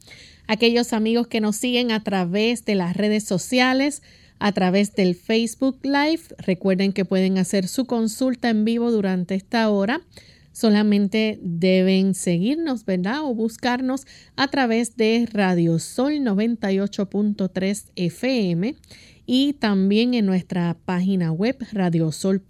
Aquellos 0.46 0.94
amigos 0.94 1.26
que 1.26 1.42
nos 1.42 1.56
siguen 1.56 1.90
a 1.90 2.02
través 2.02 2.64
de 2.64 2.74
las 2.74 2.96
redes 2.96 3.24
sociales, 3.24 4.02
a 4.38 4.52
través 4.52 4.94
del 4.94 5.14
Facebook 5.14 5.80
Live, 5.82 6.22
recuerden 6.38 6.94
que 6.94 7.04
pueden 7.04 7.36
hacer 7.36 7.68
su 7.68 7.84
consulta 7.84 8.48
en 8.48 8.64
vivo 8.64 8.90
durante 8.90 9.34
esta 9.34 9.68
hora. 9.68 10.00
Solamente 10.52 11.38
deben 11.42 12.14
seguirnos, 12.14 12.86
¿verdad? 12.86 13.24
O 13.24 13.34
buscarnos 13.34 14.06
a 14.36 14.48
través 14.48 14.96
de 14.96 15.28
Radio 15.30 15.78
Sol 15.78 16.14
98.3 16.14 17.90
FM 17.94 18.74
y 19.30 19.52
también 19.52 20.14
en 20.14 20.24
nuestra 20.24 20.74
página 20.86 21.30
web 21.30 21.58
radiosol.org. 21.70 22.42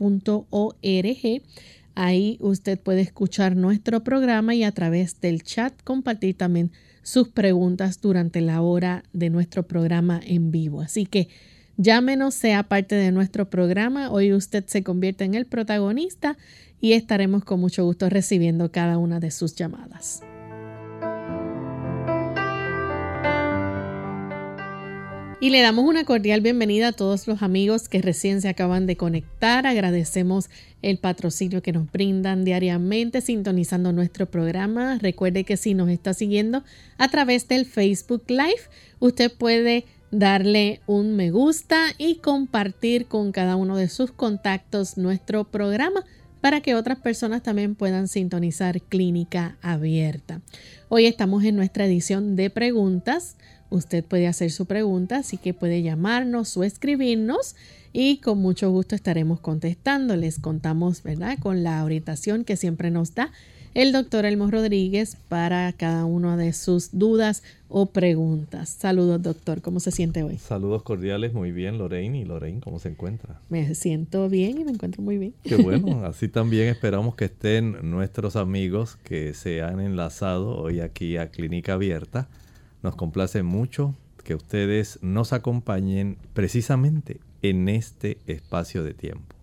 Ahí 1.97 2.39
usted 2.41 2.79
puede 2.79 3.01
escuchar 3.01 3.57
nuestro 3.57 4.05
programa 4.05 4.55
y 4.55 4.63
a 4.63 4.71
través 4.71 5.21
del 5.21 5.43
chat 5.43 5.75
compartir 5.83 6.37
también 6.37 6.71
sus 7.03 7.31
preguntas 7.31 8.01
durante 8.01 8.41
la 8.41 8.63
hora 8.63 9.03
de 9.13 9.29
nuestro 9.29 9.67
programa 9.67 10.21
en 10.25 10.53
vivo. 10.53 10.81
Así 10.81 11.05
que 11.05 11.29
llámenos, 11.77 12.35
sea 12.35 12.63
parte 12.63 12.95
de 12.95 13.11
nuestro 13.11 13.51
programa. 13.51 14.13
Hoy 14.13 14.33
usted 14.33 14.65
se 14.67 14.85
convierte 14.85 15.25
en 15.25 15.35
el 15.35 15.47
protagonista 15.47 16.39
y 16.81 16.93
estaremos 16.93 17.45
con 17.45 17.59
mucho 17.59 17.85
gusto 17.85 18.09
recibiendo 18.09 18.71
cada 18.71 18.99
una 18.99 19.19
de 19.19 19.33
sus 19.33 19.57
llamadas. 19.57 20.23
Y 25.41 25.51
le 25.51 25.61
damos 25.61 25.85
una 25.85 26.03
cordial 26.05 26.41
bienvenida 26.41 26.89
a 26.89 26.93
todos 26.93 27.29
los 27.29 27.43
amigos 27.43 27.89
que 27.89 28.03
recién 28.03 28.43
se 28.43 28.49
acaban 28.49 28.87
de 28.87 28.97
conectar. 28.97 29.69
Agradecemos 29.69 30.51
el 30.83 30.99
patrocinio 30.99 31.63
que 31.63 31.71
nos 31.71 31.93
brindan 31.93 32.45
diariamente 32.45 33.21
sintonizando 33.21 33.93
nuestro 33.93 34.27
programa. 34.27 34.99
Recuerde 35.01 35.45
que 35.45 35.57
si 35.57 35.75
nos 35.75 35.91
está 35.91 36.13
siguiendo 36.13 36.65
a 36.99 37.09
través 37.09 37.47
del 37.47 37.67
Facebook 37.67 38.25
Live, 38.27 38.63
usted 38.99 39.31
puede 39.33 39.85
darle 40.11 40.81
un 40.89 41.15
me 41.15 41.31
gusta 41.31 41.85
y 41.99 42.17
compartir 42.17 43.07
con 43.07 43.31
cada 43.31 43.55
uno 43.55 43.77
de 43.77 43.89
sus 43.89 44.11
contactos 44.11 44.99
nuestro 44.99 45.45
programa 45.45 46.05
para 46.41 46.61
que 46.61 46.75
otras 46.75 46.99
personas 46.99 47.43
también 47.43 47.77
puedan 47.77 48.09
sintonizar 48.09 48.81
Clínica 48.83 49.57
Abierta. 49.63 50.41
Hoy 50.89 51.07
estamos 51.07 51.45
en 51.45 51.57
nuestra 51.57 51.87
edición 51.87 52.37
de 52.37 52.51
preguntas. 52.51 53.37
Usted 53.71 54.05
puede 54.05 54.27
hacer 54.27 54.51
su 54.51 54.67
pregunta, 54.67 55.19
así 55.19 55.37
que 55.37 55.55
puede 55.55 55.83
llamarnos 55.83 56.57
o 56.57 56.65
escribirnos 56.65 57.55
y 57.93 58.19
con 58.19 58.39
mucho 58.39 58.71
gusto 58.71 58.95
estaremos 58.95 59.41
contestando. 59.41 60.17
Les 60.17 60.39
contamos, 60.39 61.03
¿verdad?, 61.03 61.39
con 61.39 61.63
la 61.63 61.85
orientación 61.85 62.45
que 62.45 62.57
siempre 62.57 62.91
nos 62.91 63.15
da 63.15 63.31
el 63.75 63.93
doctor 63.93 64.25
Elmo 64.25 64.51
Rodríguez 64.51 65.17
para 65.29 65.73
cada 65.73 66.05
una 66.05 66.37
de 66.37 66.53
sus 66.53 66.99
dudas 66.99 67.43
o 67.69 67.87
preguntas. 67.87 68.71
Saludos, 68.71 69.23
doctor. 69.23 69.61
¿Cómo 69.61 69.79
se 69.79 69.91
siente 69.91 70.23
hoy? 70.23 70.39
Saludos 70.39 70.83
cordiales, 70.83 71.35
muy 71.35 71.53
bien, 71.53 71.79
Lorraine. 71.79 72.19
¿Y 72.19 72.25
Lorraine 72.25 72.61
cómo 72.61 72.79
se 72.79 72.89
encuentra? 72.89 73.41
Me 73.51 73.75
siento 73.75 74.29
bien 74.29 74.59
y 74.59 74.65
me 74.65 74.73
encuentro 74.73 75.03
muy 75.03 75.19
bien. 75.19 75.35
Qué 75.45 75.57
bueno. 75.57 76.05
Así 76.07 76.29
también 76.29 76.69
esperamos 76.69 77.15
que 77.15 77.27
estén 77.27 77.91
nuestros 77.91 78.37
amigos 78.37 78.97
que 79.05 79.35
se 79.35 79.63
han 79.63 79.81
enlazado 79.81 80.57
hoy 80.57 80.81
aquí 80.81 81.17
a 81.17 81.31
Clínica 81.31 81.75
Abierta 81.75 82.29
nos 82.83 82.97
complace 82.97 83.43
mucho 83.43 83.95
que 84.25 84.35
ustedes 84.35 84.99
nos 85.03 85.33
acompañen 85.33 86.19
precisamente 86.35 87.21
en 87.43 87.69
este 87.69 88.19
espacio 88.27 88.85
de 88.85 88.95
tiempo. 88.95 89.35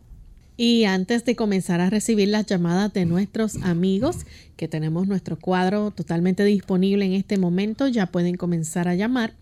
Y 0.57 0.85
antes 0.85 1.25
de 1.25 1.35
comenzar 1.35 1.81
a 1.81 1.89
recibir 1.89 2.29
las 2.29 2.45
llamadas 2.45 2.93
de 2.93 3.05
nuestros 3.05 3.57
amigos, 3.63 4.25
que 4.55 4.67
tenemos 4.67 5.07
nuestro 5.07 5.37
cuadro 5.37 5.91
totalmente 5.91 6.45
disponible 6.45 7.05
en 7.05 7.13
este 7.13 7.37
momento, 7.37 7.87
ya 7.87 8.05
pueden 8.05 8.37
comenzar 8.37 8.87
a 8.87 8.95
llamar. 8.95 9.33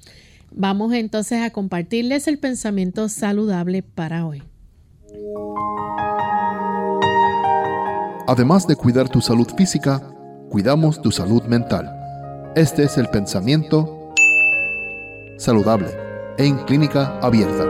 Vamos 0.51 0.93
entonces 0.93 1.41
a 1.41 1.51
compartirles 1.51 2.27
el 2.27 2.39
pensamiento 2.39 3.09
saludable 3.09 3.83
para 3.83 4.25
hoy. 4.25 4.41
Además 8.27 8.65
de 8.65 8.75
cuidar 8.75 9.09
tu 9.09 9.21
salud 9.21 9.47
física, 9.55 10.01
cuidamos 10.49 11.01
tu 11.01 11.11
salud 11.11 11.43
mental. 11.43 12.02
Este 12.55 12.83
es 12.83 12.99
el 12.99 13.07
pensamiento 13.07 14.13
saludable 15.37 15.87
en 16.37 16.55
clínica 16.65 17.17
abierta. 17.17 17.65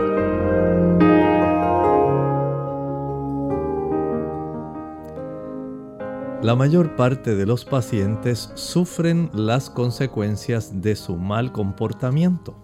La 6.42 6.54
mayor 6.54 6.96
parte 6.96 7.34
de 7.34 7.46
los 7.46 7.64
pacientes 7.64 8.50
sufren 8.56 9.30
las 9.32 9.70
consecuencias 9.70 10.82
de 10.82 10.96
su 10.96 11.16
mal 11.16 11.50
comportamiento 11.50 12.54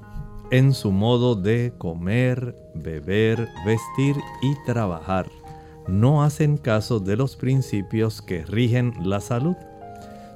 en 0.51 0.75
su 0.75 0.93
modo 0.93 1.37
de 1.37 1.73
comer, 1.79 2.55
beber, 2.75 3.49
vestir 3.65 4.17
y 4.43 4.63
trabajar. 4.67 5.27
No 5.89 6.23
hacen 6.23 6.59
caso 6.59 7.01
de 7.01 7.17
los 7.17 7.37
principios 7.37 8.21
que 8.21 8.45
rigen 8.45 8.93
la 9.01 9.21
salud 9.21 9.57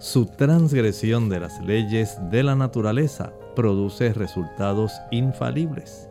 su 0.04 0.26
transgresión 0.26 1.30
de 1.30 1.40
las 1.40 1.62
leyes 1.62 2.18
de 2.30 2.42
la 2.42 2.54
naturaleza 2.54 3.32
produce 3.56 4.12
resultados 4.12 4.92
infalibles. 5.10 6.10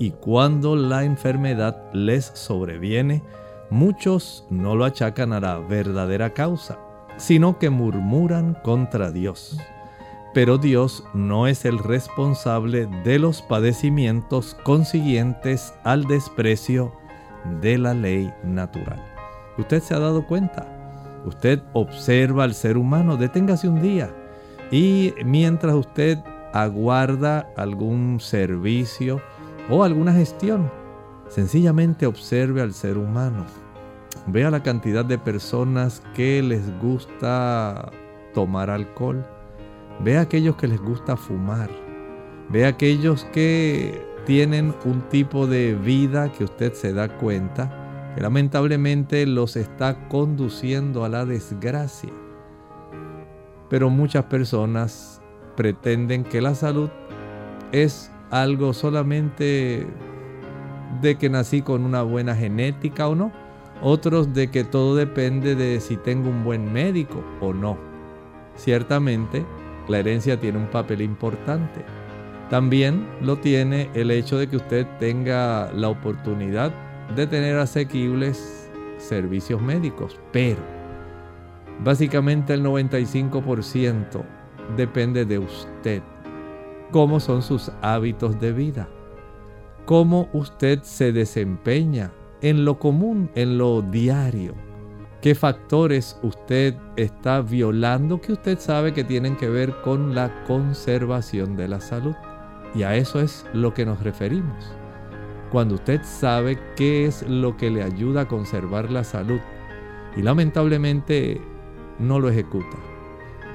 Y 0.00 0.10
cuando 0.10 0.74
la 0.74 1.04
enfermedad 1.04 1.80
les 1.92 2.24
sobreviene, 2.24 3.22
muchos 3.70 4.44
no 4.50 4.74
lo 4.74 4.84
achacan 4.84 5.32
a 5.32 5.38
la 5.38 5.58
verdadera 5.58 6.30
causa, 6.34 6.80
sino 7.18 7.56
que 7.60 7.70
murmuran 7.70 8.58
contra 8.64 9.12
Dios. 9.12 9.56
Pero 10.34 10.58
Dios 10.58 11.04
no 11.14 11.46
es 11.46 11.64
el 11.64 11.78
responsable 11.78 12.88
de 13.04 13.20
los 13.20 13.42
padecimientos 13.42 14.56
consiguientes 14.64 15.72
al 15.84 16.04
desprecio 16.06 16.92
de 17.60 17.78
la 17.78 17.94
ley 17.94 18.34
natural. 18.42 19.00
¿Usted 19.56 19.80
se 19.80 19.94
ha 19.94 20.00
dado 20.00 20.26
cuenta? 20.26 20.79
Usted 21.24 21.60
observa 21.72 22.44
al 22.44 22.54
ser 22.54 22.76
humano, 22.76 23.16
deténgase 23.16 23.68
un 23.68 23.82
día 23.82 24.10
y 24.70 25.12
mientras 25.24 25.74
usted 25.74 26.18
aguarda 26.52 27.48
algún 27.56 28.20
servicio 28.20 29.20
o 29.68 29.84
alguna 29.84 30.12
gestión, 30.12 30.70
Sencillamente 31.30 32.06
observe 32.06 32.60
al 32.60 32.74
ser 32.74 32.98
humano. 32.98 33.46
Vea 34.26 34.50
la 34.50 34.64
cantidad 34.64 35.04
de 35.04 35.16
personas 35.16 36.02
que 36.12 36.42
les 36.42 36.76
gusta 36.80 37.92
tomar 38.34 38.68
alcohol. 38.68 39.24
Ve 40.00 40.18
a 40.18 40.22
aquellos 40.22 40.56
que 40.56 40.66
les 40.66 40.80
gusta 40.80 41.16
fumar. 41.16 41.70
Ve 42.48 42.66
a 42.66 42.70
aquellos 42.70 43.24
que 43.26 44.04
tienen 44.26 44.74
un 44.84 45.02
tipo 45.02 45.46
de 45.46 45.74
vida 45.74 46.32
que 46.32 46.42
usted 46.42 46.72
se 46.72 46.92
da 46.92 47.16
cuenta 47.16 47.79
lamentablemente 48.20 49.26
los 49.26 49.56
está 49.56 50.08
conduciendo 50.08 51.04
a 51.04 51.08
la 51.08 51.24
desgracia. 51.24 52.10
Pero 53.70 53.88
muchas 53.88 54.24
personas 54.24 55.22
pretenden 55.56 56.24
que 56.24 56.40
la 56.40 56.54
salud 56.54 56.90
es 57.72 58.10
algo 58.30 58.72
solamente 58.72 59.86
de 61.00 61.16
que 61.16 61.30
nací 61.30 61.62
con 61.62 61.84
una 61.84 62.02
buena 62.02 62.34
genética 62.36 63.08
o 63.08 63.14
no. 63.14 63.32
Otros 63.82 64.34
de 64.34 64.50
que 64.50 64.64
todo 64.64 64.96
depende 64.96 65.54
de 65.54 65.80
si 65.80 65.96
tengo 65.96 66.28
un 66.28 66.44
buen 66.44 66.70
médico 66.72 67.24
o 67.40 67.54
no. 67.54 67.78
Ciertamente, 68.54 69.46
la 69.88 69.98
herencia 69.98 70.38
tiene 70.38 70.58
un 70.58 70.66
papel 70.66 71.00
importante. 71.00 71.84
También 72.50 73.08
lo 73.22 73.38
tiene 73.38 73.88
el 73.94 74.10
hecho 74.10 74.36
de 74.36 74.48
que 74.48 74.56
usted 74.56 74.86
tenga 74.98 75.72
la 75.72 75.88
oportunidad 75.88 76.89
de 77.16 77.26
tener 77.26 77.56
asequibles 77.58 78.70
servicios 78.98 79.60
médicos. 79.60 80.18
Pero, 80.32 80.60
básicamente 81.82 82.54
el 82.54 82.64
95% 82.64 84.22
depende 84.76 85.24
de 85.24 85.38
usted. 85.38 86.02
¿Cómo 86.90 87.20
son 87.20 87.42
sus 87.42 87.70
hábitos 87.82 88.40
de 88.40 88.52
vida? 88.52 88.88
¿Cómo 89.86 90.28
usted 90.32 90.82
se 90.82 91.12
desempeña 91.12 92.12
en 92.42 92.64
lo 92.64 92.78
común, 92.78 93.30
en 93.34 93.58
lo 93.58 93.82
diario? 93.82 94.54
¿Qué 95.20 95.34
factores 95.34 96.18
usted 96.22 96.74
está 96.96 97.42
violando 97.42 98.20
que 98.20 98.32
usted 98.32 98.58
sabe 98.58 98.94
que 98.94 99.04
tienen 99.04 99.36
que 99.36 99.48
ver 99.48 99.74
con 99.82 100.14
la 100.14 100.44
conservación 100.44 101.56
de 101.56 101.68
la 101.68 101.80
salud? 101.80 102.14
Y 102.74 102.84
a 102.84 102.94
eso 102.96 103.20
es 103.20 103.44
lo 103.52 103.74
que 103.74 103.84
nos 103.84 104.02
referimos. 104.02 104.79
Cuando 105.50 105.74
usted 105.74 106.00
sabe 106.04 106.58
qué 106.76 107.06
es 107.06 107.28
lo 107.28 107.56
que 107.56 107.70
le 107.70 107.82
ayuda 107.82 108.22
a 108.22 108.28
conservar 108.28 108.90
la 108.90 109.02
salud 109.02 109.40
y 110.16 110.22
lamentablemente 110.22 111.40
no 111.98 112.20
lo 112.20 112.28
ejecuta, 112.28 112.76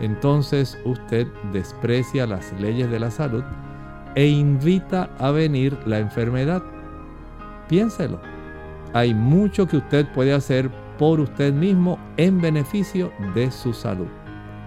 entonces 0.01 0.77
usted 0.83 1.27
desprecia 1.53 2.27
las 2.27 2.51
leyes 2.59 2.91
de 2.91 2.99
la 2.99 3.11
salud 3.11 3.43
e 4.15 4.27
invita 4.27 5.09
a 5.19 5.31
venir 5.31 5.77
la 5.85 5.99
enfermedad. 5.99 6.63
Piénselo. 7.69 8.19
Hay 8.93 9.13
mucho 9.13 9.67
que 9.67 9.77
usted 9.77 10.05
puede 10.13 10.33
hacer 10.33 10.69
por 10.97 11.19
usted 11.19 11.53
mismo 11.53 11.99
en 12.17 12.41
beneficio 12.41 13.11
de 13.33 13.51
su 13.51 13.73
salud. 13.73 14.07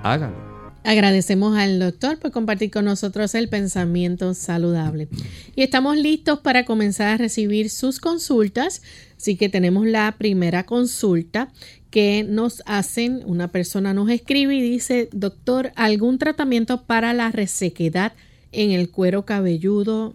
Hágalo. 0.03 0.48
Agradecemos 0.85 1.57
al 1.57 1.79
doctor 1.79 2.19
por 2.19 2.31
compartir 2.31 2.71
con 2.71 2.85
nosotros 2.85 3.35
el 3.35 3.49
pensamiento 3.49 4.33
saludable. 4.33 5.09
Y 5.55 5.63
estamos 5.63 5.97
listos 5.97 6.39
para 6.39 6.65
comenzar 6.65 7.09
a 7.09 7.17
recibir 7.17 7.69
sus 7.69 8.01
consultas. 8.01 8.83
Así 9.17 9.37
que 9.37 9.49
tenemos 9.49 9.87
la 9.87 10.15
primera 10.17 10.65
consulta 10.65 11.53
que 11.91 12.25
nos 12.27 12.63
hacen. 12.65 13.23
Una 13.27 13.49
persona 13.49 13.93
nos 13.93 14.09
escribe 14.09 14.55
y 14.55 14.63
dice, 14.63 15.09
doctor, 15.13 15.73
¿algún 15.75 16.19
tratamiento 16.19 16.85
para 16.85 17.13
la 17.13 17.33
resequedad 17.33 18.13
en 18.53 18.71
el 18.71 18.91
cuero 18.91 19.27
cabelludo 19.27 20.15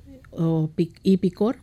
y 1.04 1.18
picor? 1.18 1.58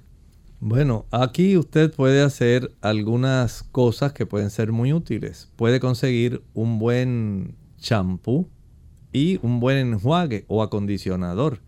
Bueno, 0.61 1.06
aquí 1.11 1.56
usted 1.56 1.91
puede 1.91 2.20
hacer 2.20 2.70
algunas 2.82 3.62
cosas 3.62 4.12
que 4.12 4.26
pueden 4.26 4.50
ser 4.50 4.73
muy 4.73 4.93
útiles. 4.93 5.49
Puede 5.56 5.81
conseguir 5.81 6.43
un 6.52 6.79
buen 6.79 7.56
champú 7.79 8.47
y 9.12 9.39
un 9.43 9.61
buen 9.61 9.77
enjuague 9.79 10.45
o 10.49 10.62
acondicionador. 10.62 11.61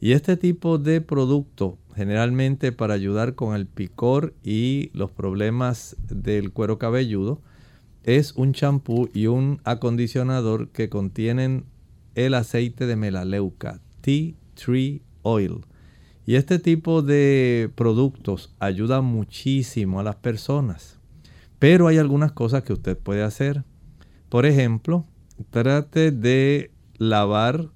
Y 0.00 0.12
este 0.12 0.36
tipo 0.36 0.78
de 0.78 1.00
producto, 1.00 1.78
generalmente 1.94 2.72
para 2.72 2.94
ayudar 2.94 3.34
con 3.34 3.56
el 3.56 3.66
picor 3.66 4.34
y 4.42 4.90
los 4.92 5.10
problemas 5.10 5.96
del 6.08 6.52
cuero 6.52 6.78
cabelludo, 6.78 7.40
es 8.04 8.32
un 8.34 8.52
champú 8.52 9.08
y 9.12 9.26
un 9.26 9.60
acondicionador 9.64 10.68
que 10.68 10.88
contienen 10.88 11.64
el 12.14 12.34
aceite 12.34 12.86
de 12.86 12.96
melaleuca, 12.96 13.80
tea 14.00 14.34
tree 14.54 15.02
oil. 15.22 15.64
Y 16.24 16.34
este 16.34 16.58
tipo 16.58 17.02
de 17.02 17.70
productos 17.74 18.54
ayuda 18.58 19.00
muchísimo 19.00 20.00
a 20.00 20.02
las 20.02 20.16
personas. 20.16 20.98
Pero 21.58 21.88
hay 21.88 21.98
algunas 21.98 22.32
cosas 22.32 22.62
que 22.64 22.72
usted 22.72 22.98
puede 22.98 23.22
hacer. 23.22 23.64
Por 24.28 24.44
ejemplo, 24.44 25.04
trate 25.50 26.10
de 26.10 26.70
lavar 26.98 27.70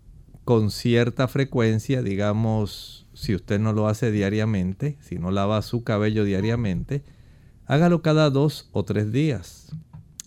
con 0.45 0.71
cierta 0.71 1.29
frecuencia, 1.29 2.03
digamos, 2.03 3.07
si 3.15 3.35
usted 3.35 3.61
no 3.61 3.73
lo 3.73 3.87
hace 3.87 4.11
diariamente, 4.11 4.97
si 5.01 5.19
no 5.19 5.31
lava 5.31 5.63
su 5.63 5.85
cabello 5.85 6.25
diariamente, 6.25 7.05
hágalo 7.67 8.03
cada 8.03 8.31
dos 8.31 8.69
o 8.73 8.85
tres 8.85 9.13
días. 9.13 9.73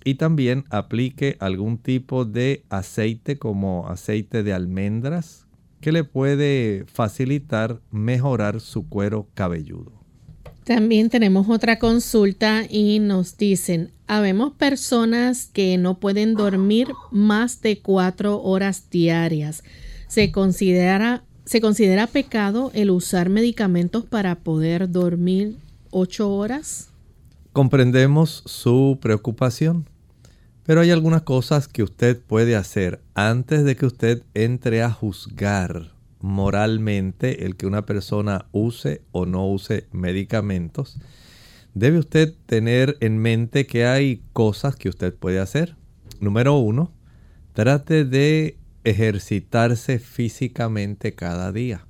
Y 0.06 0.16
también 0.16 0.66
aplique 0.70 1.38
algún 1.40 1.78
tipo 1.78 2.26
de 2.26 2.66
aceite 2.70 3.38
como 3.38 3.88
aceite 3.88 4.44
de 4.44 4.54
almendras 4.54 5.48
que 5.80 5.92
le 5.92 6.04
puede 6.04 6.86
facilitar 6.88 7.82
mejorar 7.92 8.62
su 8.62 8.88
cuero 8.88 9.28
cabelludo. 9.34 10.03
También 10.64 11.10
tenemos 11.10 11.50
otra 11.50 11.78
consulta 11.78 12.64
y 12.70 13.00
nos 13.00 13.38
dicen, 13.38 13.92
habemos 14.08 14.54
personas 14.54 15.50
que 15.52 15.78
no 15.78 16.00
pueden 16.00 16.36
dormir 16.36 16.88
más 17.12 17.62
de 17.62 17.80
cuatro 17.80 18.42
horas 18.42 18.90
diarias. 18.90 19.64
¿Se 20.08 20.32
considera, 20.32 21.24
¿Se 21.44 21.60
considera 21.60 22.08
pecado 22.08 22.72
el 22.74 22.92
usar 22.92 23.30
medicamentos 23.30 24.06
para 24.06 24.36
poder 24.36 24.90
dormir 24.90 25.58
ocho 25.92 26.34
horas? 26.34 26.90
Comprendemos 27.52 28.44
su 28.46 28.98
preocupación. 29.02 29.90
Pero 30.66 30.80
hay 30.80 30.92
algunas 30.92 31.24
cosas 31.24 31.68
que 31.68 31.84
usted 31.84 32.22
puede 32.22 32.56
hacer 32.56 33.02
antes 33.16 33.66
de 33.66 33.76
que 33.76 33.86
usted 33.86 34.24
entre 34.34 34.82
a 34.82 34.90
juzgar 34.90 35.93
moralmente 36.24 37.46
el 37.46 37.58
que 37.58 37.68
una 37.68 37.86
persona 37.86 38.46
use 38.54 39.02
o 39.12 39.26
no 39.26 39.46
use 39.46 39.88
medicamentos. 39.92 40.98
Debe 41.74 42.00
usted 42.00 42.34
tener 42.46 42.96
en 43.02 43.18
mente 43.18 43.68
que 43.68 43.86
hay 43.86 44.24
cosas 44.32 44.78
que 44.78 44.88
usted 44.88 45.14
puede 45.14 45.40
hacer. 45.40 45.76
Número 46.22 46.56
uno, 46.56 46.94
trate 47.52 48.06
de 48.06 48.58
ejercitarse 48.86 50.00
físicamente 50.00 51.14
cada 51.14 51.52
día. 51.52 51.86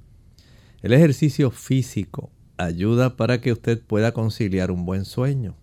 El 0.82 0.94
ejercicio 0.94 1.52
físico 1.52 2.32
ayuda 2.58 3.16
para 3.16 3.40
que 3.40 3.52
usted 3.52 3.84
pueda 3.86 4.14
conciliar 4.14 4.72
un 4.72 4.84
buen 4.84 5.06
sueño. 5.06 5.56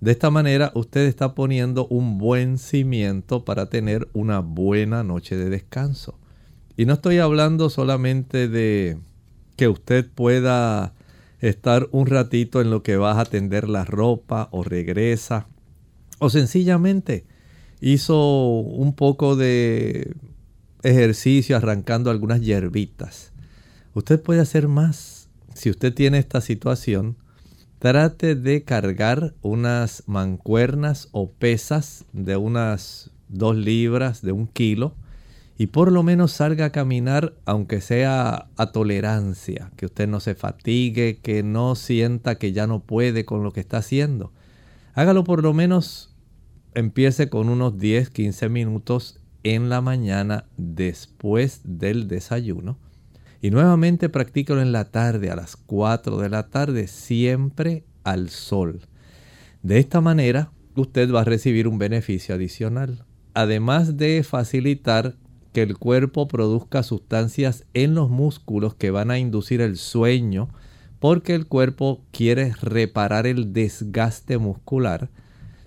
De 0.00 0.12
esta 0.12 0.30
manera 0.30 0.70
usted 0.76 1.00
está 1.06 1.34
poniendo 1.34 1.88
un 1.88 2.18
buen 2.18 2.58
cimiento 2.58 3.44
para 3.44 3.70
tener 3.70 4.06
una 4.12 4.38
buena 4.38 5.02
noche 5.02 5.36
de 5.36 5.50
descanso. 5.50 6.16
Y 6.76 6.86
no 6.86 6.94
estoy 6.94 7.18
hablando 7.18 7.70
solamente 7.70 8.48
de 8.48 8.98
que 9.56 9.68
usted 9.68 10.08
pueda 10.12 10.92
estar 11.40 11.88
un 11.92 12.06
ratito 12.06 12.60
en 12.60 12.70
lo 12.70 12.82
que 12.82 12.96
vas 12.96 13.18
a 13.18 13.24
tender 13.24 13.68
la 13.68 13.84
ropa 13.84 14.48
o 14.50 14.64
regresa 14.64 15.46
o 16.18 16.30
sencillamente 16.30 17.26
hizo 17.80 18.60
un 18.60 18.94
poco 18.94 19.36
de 19.36 20.14
ejercicio 20.82 21.56
arrancando 21.56 22.10
algunas 22.10 22.40
hierbitas. 22.40 23.32
Usted 23.94 24.20
puede 24.20 24.40
hacer 24.40 24.68
más. 24.68 25.28
Si 25.54 25.70
usted 25.70 25.92
tiene 25.92 26.18
esta 26.18 26.40
situación, 26.40 27.16
trate 27.78 28.34
de 28.34 28.64
cargar 28.64 29.34
unas 29.42 30.02
mancuernas 30.06 31.08
o 31.12 31.30
pesas 31.30 32.04
de 32.12 32.36
unas 32.36 33.10
dos 33.28 33.56
libras, 33.56 34.22
de 34.22 34.32
un 34.32 34.46
kilo, 34.46 34.94
y 35.56 35.68
por 35.68 35.92
lo 35.92 36.02
menos 36.02 36.32
salga 36.32 36.66
a 36.66 36.72
caminar, 36.72 37.34
aunque 37.44 37.80
sea 37.80 38.48
a 38.56 38.72
tolerancia, 38.72 39.70
que 39.76 39.86
usted 39.86 40.08
no 40.08 40.20
se 40.20 40.34
fatigue, 40.34 41.20
que 41.22 41.42
no 41.42 41.74
sienta 41.76 42.36
que 42.36 42.52
ya 42.52 42.66
no 42.66 42.80
puede 42.80 43.24
con 43.24 43.42
lo 43.44 43.52
que 43.52 43.60
está 43.60 43.78
haciendo. 43.78 44.32
Hágalo 44.94 45.22
por 45.24 45.42
lo 45.42 45.52
menos, 45.54 46.14
empiece 46.74 47.28
con 47.28 47.48
unos 47.48 47.78
10, 47.78 48.10
15 48.10 48.48
minutos 48.48 49.20
en 49.44 49.68
la 49.68 49.80
mañana 49.80 50.46
después 50.56 51.60
del 51.64 52.08
desayuno 52.08 52.78
y 53.44 53.50
nuevamente 53.50 54.08
practícalo 54.08 54.62
en 54.62 54.72
la 54.72 54.86
tarde, 54.86 55.30
a 55.30 55.36
las 55.36 55.54
4 55.54 56.16
de 56.16 56.30
la 56.30 56.48
tarde, 56.48 56.86
siempre 56.86 57.84
al 58.02 58.30
sol. 58.30 58.80
De 59.62 59.78
esta 59.78 60.00
manera, 60.00 60.50
usted 60.74 61.12
va 61.12 61.20
a 61.20 61.24
recibir 61.24 61.68
un 61.68 61.78
beneficio 61.78 62.34
adicional. 62.34 63.04
Además 63.34 63.98
de 63.98 64.22
facilitar 64.22 65.16
que 65.54 65.62
el 65.62 65.78
cuerpo 65.78 66.26
produzca 66.26 66.82
sustancias 66.82 67.64
en 67.74 67.94
los 67.94 68.10
músculos 68.10 68.74
que 68.74 68.90
van 68.90 69.12
a 69.12 69.20
inducir 69.20 69.60
el 69.60 69.76
sueño 69.76 70.48
porque 70.98 71.34
el 71.34 71.46
cuerpo 71.46 72.04
quiere 72.10 72.52
reparar 72.60 73.28
el 73.28 73.52
desgaste 73.52 74.38
muscular, 74.38 75.10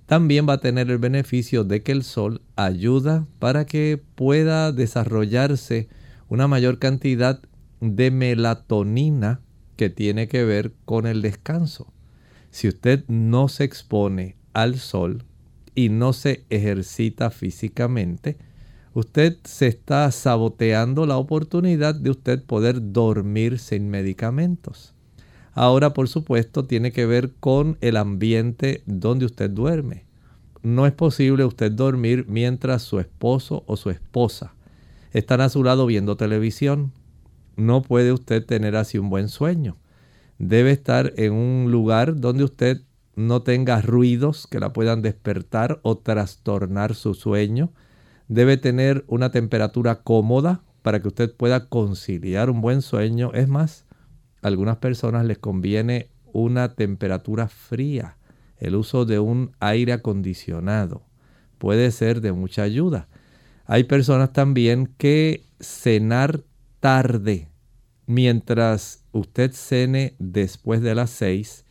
también 0.06 0.48
va 0.48 0.54
a 0.54 0.60
tener 0.60 0.92
el 0.92 0.98
beneficio 0.98 1.64
de 1.64 1.84
que 1.84 1.94
el 1.94 2.04
sol 2.04 2.42
ayuda 2.58 3.26
para 3.40 3.66
que 3.66 4.02
pueda 4.16 4.74
desarrollarse 4.74 5.88
una 6.28 6.50
mayor 6.50 6.80
cantidad 6.80 7.40
de 7.80 8.12
melatonina 8.12 9.40
que 9.78 9.90
tiene 9.90 10.28
que 10.28 10.44
ver 10.44 10.74
con 10.84 11.08
el 11.08 11.22
descanso. 11.22 11.94
Si 12.52 12.68
usted 12.68 13.06
no 13.08 13.48
se 13.48 13.64
expone 13.64 14.36
al 14.52 14.80
sol 14.80 15.24
y 15.76 15.88
no 15.88 16.12
se 16.12 16.44
ejercita 16.50 17.30
físicamente, 17.30 18.38
usted 19.00 19.38
se 19.44 19.68
está 19.68 20.10
saboteando 20.10 21.06
la 21.06 21.18
oportunidad 21.18 21.94
de 21.94 22.10
usted 22.10 22.44
poder 22.44 22.94
dormir 22.94 23.60
sin 23.60 23.90
medicamentos. 23.90 24.96
Ahora, 25.54 25.94
por 25.94 26.08
supuesto, 26.08 26.66
tiene 26.66 26.92
que 26.92 27.06
ver 27.06 27.32
con 27.40 27.78
el 27.82 27.96
ambiente 27.96 28.82
donde 28.88 29.26
usted 29.26 29.52
duerme. 29.52 30.06
No 30.64 30.88
es 30.88 30.94
posible 30.94 31.46
usted 31.46 31.72
dormir 31.72 32.26
mientras 32.28 32.82
su 32.82 33.00
esposo 33.00 33.64
o 33.68 33.78
su 33.78 33.92
esposa 33.92 34.56
están 35.14 35.42
a 35.42 35.50
su 35.50 35.64
lado 35.64 35.86
viendo 35.86 36.18
televisión. 36.18 36.92
No 37.56 37.84
puede 37.84 38.12
usted 38.12 38.44
tener 38.44 38.76
así 38.76 38.98
un 38.98 39.12
buen 39.12 39.30
sueño. 39.30 39.78
Debe 40.40 40.72
estar 40.72 41.14
en 41.18 41.34
un 41.34 41.72
lugar 41.72 42.20
donde 42.20 42.46
usted 42.46 42.82
no 43.16 43.44
tenga 43.44 43.80
ruidos 43.80 44.48
que 44.48 44.60
la 44.60 44.74
puedan 44.74 45.04
despertar 45.04 45.80
o 45.84 46.00
trastornar 46.00 46.96
su 46.96 47.14
sueño. 47.14 47.72
Debe 48.28 48.58
tener 48.58 49.06
una 49.08 49.32
temperatura 49.32 50.04
cómoda 50.04 50.62
para 50.82 51.02
que 51.02 51.08
usted 51.08 51.34
pueda 51.34 51.68
conciliar 51.70 52.50
un 52.50 52.62
buen 52.62 52.82
sueño. 52.82 53.32
Es 53.34 53.48
más, 53.48 53.86
a 54.42 54.48
algunas 54.48 54.78
personas 54.78 55.26
les 55.26 55.38
conviene 55.38 56.10
una 56.34 56.76
temperatura 56.76 57.48
fría. 57.48 58.18
El 58.58 58.76
uso 58.76 59.06
de 59.06 59.20
un 59.20 59.52
aire 59.60 59.94
acondicionado 59.94 61.04
puede 61.58 61.92
ser 61.92 62.22
de 62.22 62.32
mucha 62.32 62.64
ayuda. 62.64 63.08
Hay 63.66 63.86
personas 63.86 64.34
también 64.34 64.94
que 64.98 65.44
cenar 65.60 66.42
tarde, 66.80 67.50
mientras 68.06 69.04
usted 69.12 69.52
cene 69.52 70.16
después 70.20 70.82
de 70.82 70.96
las 70.96 71.10
seis, 71.10 71.66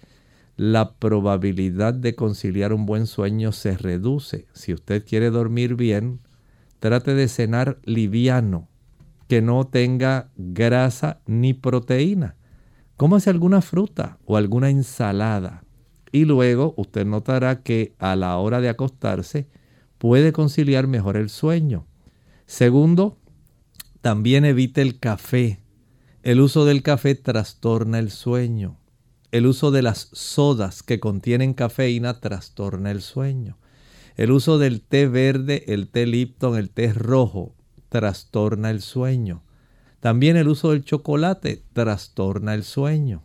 la 0.56 0.94
probabilidad 0.94 1.94
de 1.94 2.14
conciliar 2.14 2.72
un 2.72 2.86
buen 2.86 3.06
sueño 3.06 3.52
se 3.52 3.76
reduce. 3.76 4.46
Si 4.52 4.72
usted 4.72 5.04
quiere 5.06 5.30
dormir 5.30 5.74
bien, 5.74 6.20
trate 6.78 7.14
de 7.14 7.28
cenar 7.28 7.78
liviano, 7.84 8.68
que 9.28 9.42
no 9.42 9.66
tenga 9.66 10.30
grasa 10.36 11.20
ni 11.26 11.54
proteína. 11.54 12.36
Cómase 12.96 13.30
alguna 13.30 13.60
fruta 13.60 14.18
o 14.24 14.36
alguna 14.36 14.70
ensalada 14.70 15.66
y 16.12 16.24
luego 16.24 16.72
usted 16.78 17.04
notará 17.04 17.62
que 17.62 17.94
a 17.98 18.16
la 18.16 18.38
hora 18.38 18.60
de 18.60 18.68
acostarse 18.68 19.48
puede 19.98 20.32
conciliar 20.32 20.86
mejor 20.86 21.16
el 21.16 21.28
sueño. 21.28 21.86
Segundo, 22.46 23.18
también 24.00 24.44
evite 24.44 24.82
el 24.82 24.98
café. 24.98 25.60
El 26.22 26.40
uso 26.40 26.64
del 26.64 26.82
café 26.82 27.14
trastorna 27.16 27.98
el 27.98 28.10
sueño. 28.10 28.78
El 29.30 29.46
uso 29.46 29.70
de 29.70 29.82
las 29.82 30.08
sodas 30.12 30.82
que 30.82 31.00
contienen 31.00 31.54
cafeína 31.54 32.20
trastorna 32.20 32.90
el 32.90 33.02
sueño. 33.02 33.58
El 34.16 34.30
uso 34.30 34.58
del 34.58 34.80
té 34.80 35.08
verde, 35.08 35.64
el 35.68 35.88
té 35.88 36.06
Lipton, 36.06 36.56
el 36.56 36.70
té 36.70 36.90
rojo 36.92 37.54
trastorna 37.90 38.70
el 38.70 38.80
sueño. 38.80 39.42
También 40.00 40.36
el 40.36 40.48
uso 40.48 40.70
del 40.70 40.84
chocolate 40.84 41.62
trastorna 41.74 42.54
el 42.54 42.64
sueño. 42.64 43.22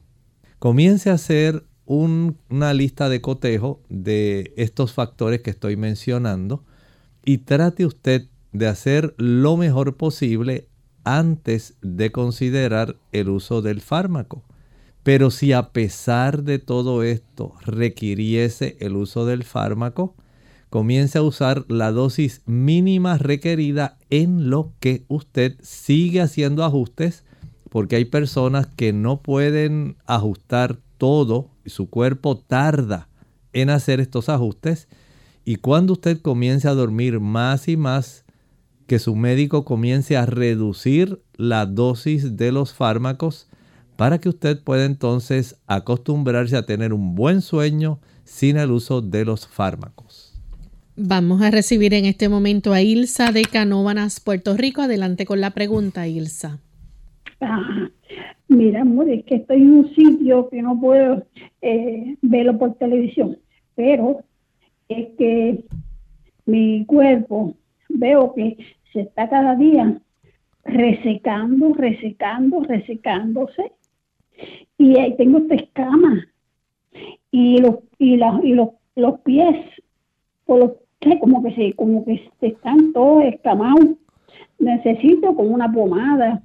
Comience 0.59 1.09
a 1.09 1.13
hacer 1.13 1.63
una 1.85 2.73
lista 2.73 3.07
de 3.07 3.21
cotejo 3.21 3.81
de 3.89 4.53
estos 4.57 4.91
factores 4.91 5.41
que 5.41 5.49
estoy 5.49 5.77
mencionando 5.77 6.65
y 7.23 7.39
trate 7.39 7.85
usted 7.85 8.27
de 8.51 8.67
hacer 8.67 9.15
lo 9.17 9.55
mejor 9.55 9.95
posible 9.95 10.67
antes 11.05 11.75
de 11.81 12.11
considerar 12.11 12.97
el 13.13 13.29
uso 13.29 13.61
del 13.61 13.79
fármaco. 13.79 14.43
Pero 15.03 15.31
si 15.31 15.53
a 15.53 15.71
pesar 15.71 16.43
de 16.43 16.59
todo 16.59 17.01
esto 17.03 17.55
requiriese 17.65 18.77
el 18.81 18.95
uso 18.97 19.25
del 19.25 19.43
fármaco, 19.43 20.15
comience 20.71 21.17
a 21.17 21.21
usar 21.21 21.65
la 21.67 21.91
dosis 21.91 22.41
mínima 22.45 23.17
requerida 23.17 23.97
en 24.09 24.49
lo 24.49 24.71
que 24.79 25.03
usted 25.09 25.57
sigue 25.61 26.21
haciendo 26.21 26.63
ajustes, 26.63 27.25
porque 27.69 27.97
hay 27.97 28.05
personas 28.05 28.67
que 28.67 28.93
no 28.93 29.21
pueden 29.21 29.97
ajustar 30.05 30.79
todo 30.97 31.49
su 31.65 31.89
cuerpo 31.89 32.37
tarda 32.37 33.09
en 33.51 33.69
hacer 33.69 33.99
estos 33.99 34.29
ajustes. 34.29 34.87
Y 35.43 35.57
cuando 35.57 35.91
usted 35.93 36.21
comience 36.21 36.69
a 36.69 36.73
dormir 36.73 37.19
más 37.19 37.67
y 37.67 37.75
más, 37.75 38.23
que 38.87 38.97
su 38.97 39.15
médico 39.15 39.65
comience 39.65 40.15
a 40.15 40.25
reducir 40.25 41.21
la 41.35 41.65
dosis 41.65 42.37
de 42.37 42.53
los 42.53 42.73
fármacos 42.73 43.49
para 43.97 44.19
que 44.19 44.29
usted 44.29 44.63
pueda 44.63 44.85
entonces 44.85 45.57
acostumbrarse 45.67 46.55
a 46.55 46.65
tener 46.65 46.93
un 46.93 47.13
buen 47.13 47.41
sueño 47.41 47.99
sin 48.23 48.55
el 48.55 48.71
uso 48.71 49.01
de 49.01 49.25
los 49.25 49.47
fármacos. 49.47 50.10
Vamos 51.03 51.41
a 51.41 51.49
recibir 51.49 51.95
en 51.95 52.05
este 52.05 52.29
momento 52.29 52.73
a 52.73 52.81
Ilsa 52.83 53.31
de 53.31 53.41
Canóvanas, 53.41 54.19
Puerto 54.19 54.55
Rico. 54.55 54.83
Adelante 54.83 55.25
con 55.25 55.41
la 55.41 55.49
pregunta, 55.49 56.07
Ilsa. 56.07 56.59
Mira, 58.47 58.81
amor, 58.81 59.09
es 59.09 59.25
que 59.25 59.37
estoy 59.37 59.63
en 59.63 59.71
un 59.71 59.95
sitio 59.95 60.47
que 60.49 60.61
no 60.61 60.79
puedo 60.79 61.25
eh, 61.63 62.17
verlo 62.21 62.59
por 62.59 62.75
televisión, 62.75 63.39
pero 63.73 64.19
es 64.89 65.07
que 65.17 65.63
mi 66.45 66.85
cuerpo 66.85 67.55
veo 67.89 68.35
que 68.35 68.57
se 68.93 69.01
está 69.01 69.27
cada 69.27 69.55
día 69.55 69.99
resecando, 70.65 71.73
resecando, 71.73 72.59
resecándose. 72.59 73.71
Y 74.77 74.99
ahí 74.99 75.17
tengo 75.17 75.39
esta 75.39 75.55
escama. 75.55 76.27
Y 77.31 77.57
los, 77.57 77.77
y, 77.97 78.13
y 78.13 78.53
los, 78.53 78.69
los 78.95 79.19
pies, 79.21 79.55
por 80.45 80.59
los, 80.59 80.71
como 81.19 81.43
que 81.43 81.55
se, 81.55 81.73
como 81.73 82.05
que 82.05 82.29
están 82.41 82.93
todos 82.93 83.23
escamados. 83.25 83.85
Necesito 84.59 85.35
como 85.35 85.49
una 85.49 85.71
pomada 85.71 86.43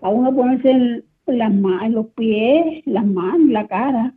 a 0.00 0.08
uno 0.08 0.34
ponerse 0.34 0.70
en, 0.70 1.04
las 1.26 1.54
manos, 1.54 1.90
los 1.90 2.06
pies, 2.08 2.82
las 2.86 3.06
manos, 3.06 3.48
la 3.48 3.66
cara. 3.66 4.14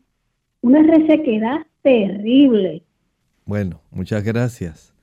Una 0.61 0.83
resequedad 0.83 1.59
terrible. 1.81 2.83
Bueno, 3.45 3.79
muchas 3.91 4.23
gracias. 4.23 4.93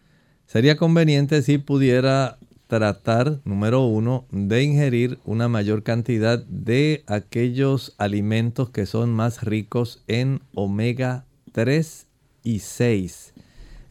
Sería 0.44 0.76
conveniente 0.76 1.40
si 1.40 1.56
pudiera 1.56 2.36
tratar, 2.66 3.40
número 3.44 3.86
uno, 3.86 4.26
de 4.30 4.62
ingerir 4.62 5.18
una 5.24 5.48
mayor 5.48 5.82
cantidad 5.82 6.44
de 6.46 7.04
aquellos 7.06 7.94
alimentos 7.98 8.68
que 8.70 8.84
son 8.84 9.12
más 9.12 9.42
ricos 9.44 10.04
en 10.08 10.40
omega 10.54 11.24
3 11.52 12.06
y 12.42 12.58
6. 12.58 13.33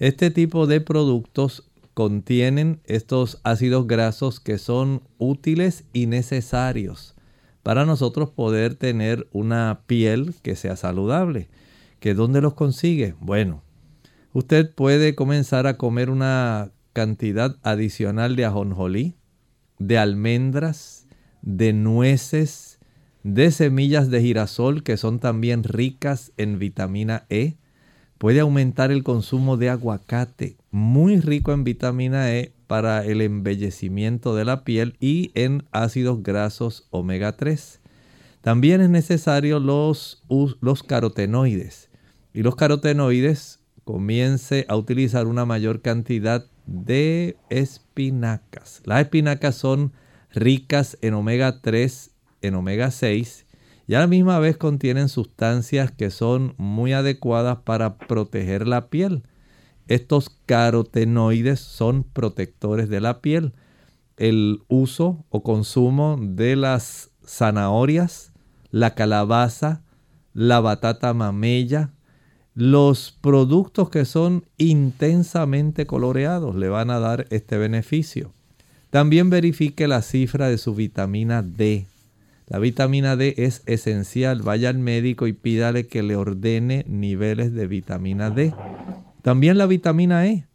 Este 0.03 0.31
tipo 0.31 0.67
de 0.67 0.81
productos 0.81 1.63
contienen 1.93 2.81
estos 2.83 3.39
ácidos 3.45 3.87
grasos 3.87 4.41
que 4.41 4.57
son 4.57 5.01
útiles 5.17 5.85
y 5.93 6.07
necesarios 6.07 7.15
para 7.63 7.85
nosotros 7.85 8.29
poder 8.29 8.75
tener 8.75 9.29
una 9.31 9.83
piel 9.87 10.35
que 10.41 10.57
sea 10.57 10.75
saludable. 10.75 11.47
¿Que 12.01 12.15
dónde 12.15 12.41
los 12.41 12.53
consigue? 12.53 13.15
Bueno, 13.21 13.63
usted 14.33 14.75
puede 14.75 15.15
comenzar 15.15 15.67
a 15.67 15.77
comer 15.77 16.09
una 16.09 16.73
cantidad 16.91 17.55
adicional 17.63 18.35
de 18.35 18.43
ajonjolí, 18.43 19.15
de 19.79 19.99
almendras, 19.99 21.07
de 21.41 21.71
nueces, 21.71 22.77
de 23.23 23.51
semillas 23.51 24.09
de 24.09 24.21
girasol 24.21 24.83
que 24.83 24.97
son 24.97 25.19
también 25.19 25.63
ricas 25.63 26.33
en 26.35 26.59
vitamina 26.59 27.25
E. 27.29 27.55
Puede 28.23 28.39
aumentar 28.39 28.89
el 28.89 29.03
consumo 29.03 29.57
de 29.57 29.69
aguacate, 29.69 30.55
muy 30.71 31.19
rico 31.19 31.51
en 31.51 31.65
vitamina 31.65 32.33
E 32.33 32.53
para 32.67 33.03
el 33.03 33.19
embellecimiento 33.19 34.33
de 34.33 34.45
la 34.45 34.63
piel 34.63 34.95
y 35.01 35.31
en 35.35 35.65
ácidos 35.73 36.23
grasos 36.23 36.87
omega 36.89 37.35
3. 37.35 37.81
También 38.39 38.79
es 38.79 38.89
necesario 38.89 39.59
los, 39.59 40.23
carotenoides. 40.87 41.89
Y 42.33 42.43
los 42.43 42.55
carotenoides 42.55 43.59
comience 43.83 44.65
a 44.69 44.77
utilizar 44.77 45.27
una 45.27 45.43
mayor 45.43 45.81
cantidad 45.81 46.45
de 46.65 47.35
espinacas. 47.49 48.81
Las 48.85 49.01
espinacas 49.01 49.55
son 49.55 49.91
ricas 50.33 50.97
en 51.01 51.15
omega 51.15 51.59
3, 51.59 52.11
en 52.41 52.55
omega 52.55 52.89
6 52.89 53.47
y 53.87 53.95
a 53.95 53.99
la 53.99 54.07
misma 54.07 54.39
vez 54.39 54.57
contienen 54.57 55.09
sustancias 55.09 55.91
que 55.91 56.09
son 56.09 56.55
muy 56.57 56.93
adecuadas 56.93 57.57
para 57.63 57.97
proteger 57.97 58.67
la 58.67 58.87
piel. 58.89 59.23
Estos 59.87 60.29
carotenoides 60.45 61.59
son 61.59 62.03
protectores 62.03 62.87
de 62.87 63.01
la 63.01 63.21
piel. 63.21 63.53
El 64.15 64.61
uso 64.69 65.25
o 65.29 65.43
consumo 65.43 66.17
de 66.19 66.55
las 66.55 67.11
zanahorias, 67.25 68.31
la 68.71 68.95
calabaza, 68.95 69.81
la 70.33 70.61
batata 70.61 71.13
mamella, 71.13 71.91
los 72.55 73.17
productos 73.19 73.89
que 73.89 74.05
son 74.05 74.45
intensamente 74.57 75.85
coloreados 75.85 76.55
le 76.55 76.69
van 76.69 76.89
a 76.91 76.99
dar 76.99 77.25
este 77.31 77.57
beneficio. 77.57 78.31
También 78.91 79.29
verifique 79.29 79.87
la 79.87 80.03
cifra 80.03 80.49
de 80.49 80.59
su 80.59 80.75
vitamina 80.75 81.41
D. 81.41 81.87
La 82.53 82.59
vitamina 82.59 83.15
D 83.15 83.33
es 83.37 83.63
esencial. 83.65 84.43
Vaya 84.43 84.69
al 84.69 84.77
médico 84.77 85.25
y 85.25 85.33
pídale 85.33 85.87
que 85.87 86.03
le 86.03 86.15
ordene 86.15 86.85
niveles 86.87 87.51
de 87.51 87.65
vitamina 87.65 88.29
D. 88.29 88.53
También 89.23 89.57
la 89.57 89.65
vitamina 89.65 90.27
E. 90.27 90.45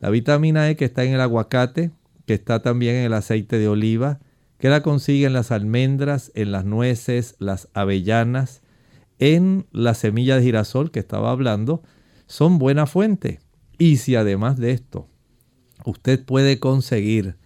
La 0.00 0.08
vitamina 0.08 0.70
E 0.70 0.76
que 0.76 0.86
está 0.86 1.04
en 1.04 1.12
el 1.12 1.20
aguacate, 1.20 1.90
que 2.24 2.32
está 2.32 2.62
también 2.62 2.96
en 2.96 3.04
el 3.04 3.12
aceite 3.12 3.58
de 3.58 3.68
oliva, 3.68 4.18
que 4.56 4.70
la 4.70 4.82
consigue 4.82 5.26
en 5.26 5.34
las 5.34 5.50
almendras, 5.50 6.32
en 6.34 6.52
las 6.52 6.64
nueces, 6.64 7.36
las 7.38 7.68
avellanas, 7.74 8.62
en 9.18 9.66
la 9.72 9.92
semilla 9.92 10.36
de 10.36 10.44
girasol 10.44 10.90
que 10.90 11.00
estaba 11.00 11.32
hablando, 11.32 11.82
son 12.28 12.58
buena 12.58 12.86
fuente. 12.86 13.40
Y 13.76 13.98
si 13.98 14.16
además 14.16 14.56
de 14.56 14.70
esto, 14.70 15.06
usted 15.84 16.24
puede 16.24 16.58
conseguir 16.58 17.36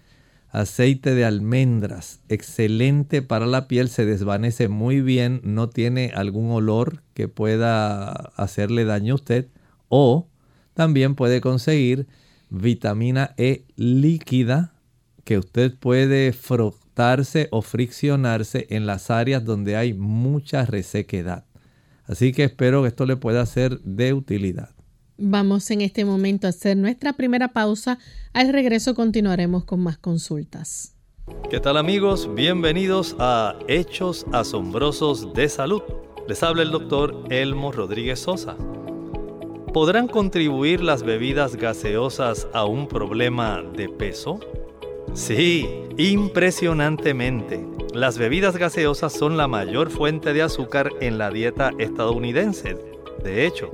aceite 0.51 1.15
de 1.15 1.25
almendras, 1.25 2.21
excelente 2.29 3.23
para 3.23 3.47
la 3.47 3.69
piel, 3.69 3.89
se 3.89 4.07
desvanece 4.07 4.69
muy 4.69 5.01
bien, 5.01 5.41
no 5.45 5.69
tiene 5.69 6.13
algún 6.15 6.51
olor 6.51 7.03
que 7.15 7.29
pueda 7.29 8.11
hacerle 8.11 8.85
daño 8.85 9.15
a 9.15 9.17
usted. 9.17 9.49
O 9.89 10.29
también 10.75 11.15
puede 11.15 11.41
conseguir 11.41 12.07
vitamina 12.51 13.35
E 13.37 13.65
líquida 13.77 14.75
que 15.25 15.39
usted 15.39 15.75
puede 15.77 16.33
frotarse 16.33 17.49
o 17.51 17.63
friccionarse 17.63 18.67
en 18.71 18.87
las 18.87 19.11
áreas 19.11 19.45
donde 19.45 19.77
hay 19.77 19.93
mucha 19.93 20.65
resequedad. 20.65 21.45
Así 22.05 22.33
que 22.33 22.45
espero 22.45 22.83
que 22.83 22.89
esto 22.89 23.05
le 23.05 23.17
pueda 23.17 23.45
ser 23.47 23.81
de 23.81 24.13
utilidad. 24.13 24.76
Vamos 25.19 25.71
en 25.71 25.81
este 25.81 26.05
momento 26.05 26.47
a 26.47 26.51
hacer 26.51 26.77
nuestra 26.77 27.15
primera 27.15 27.49
pausa. 27.49 27.99
Al 28.35 28.53
regreso 28.53 28.95
continuaremos 28.95 29.65
con 29.65 29.81
más 29.81 29.97
consultas. 29.97 30.95
¿Qué 31.49 31.59
tal 31.59 31.79
amigos? 31.79 32.29
Bienvenidos 32.35 33.17
a 33.19 33.59
Hechos 33.67 34.27
Asombrosos 34.33 35.33
de 35.33 35.49
Salud. 35.49 35.83
Les 36.29 36.43
habla 36.43 36.63
el 36.63 36.71
doctor 36.71 37.25
Elmo 37.31 37.73
Rodríguez 37.73 38.21
Sosa. 38.21 38.57
¿Podrán 39.73 40.07
contribuir 40.07 40.83
las 40.83 41.03
bebidas 41.03 41.57
gaseosas 41.57 42.47
a 42.53 42.67
un 42.67 42.87
problema 42.87 43.63
de 43.63 43.89
peso? 43.89 44.39
Sí, 45.15 45.67
impresionantemente. 45.97 47.67
Las 47.95 48.19
bebidas 48.19 48.59
gaseosas 48.59 49.15
son 49.15 49.39
la 49.39 49.49
mayor 49.49 49.91
fuente 49.91 50.35
de 50.35 50.43
azúcar 50.43 50.91
en 51.01 51.17
la 51.17 51.31
dieta 51.31 51.73
estadounidense. 51.79 52.77
De 53.25 53.47
hecho, 53.47 53.71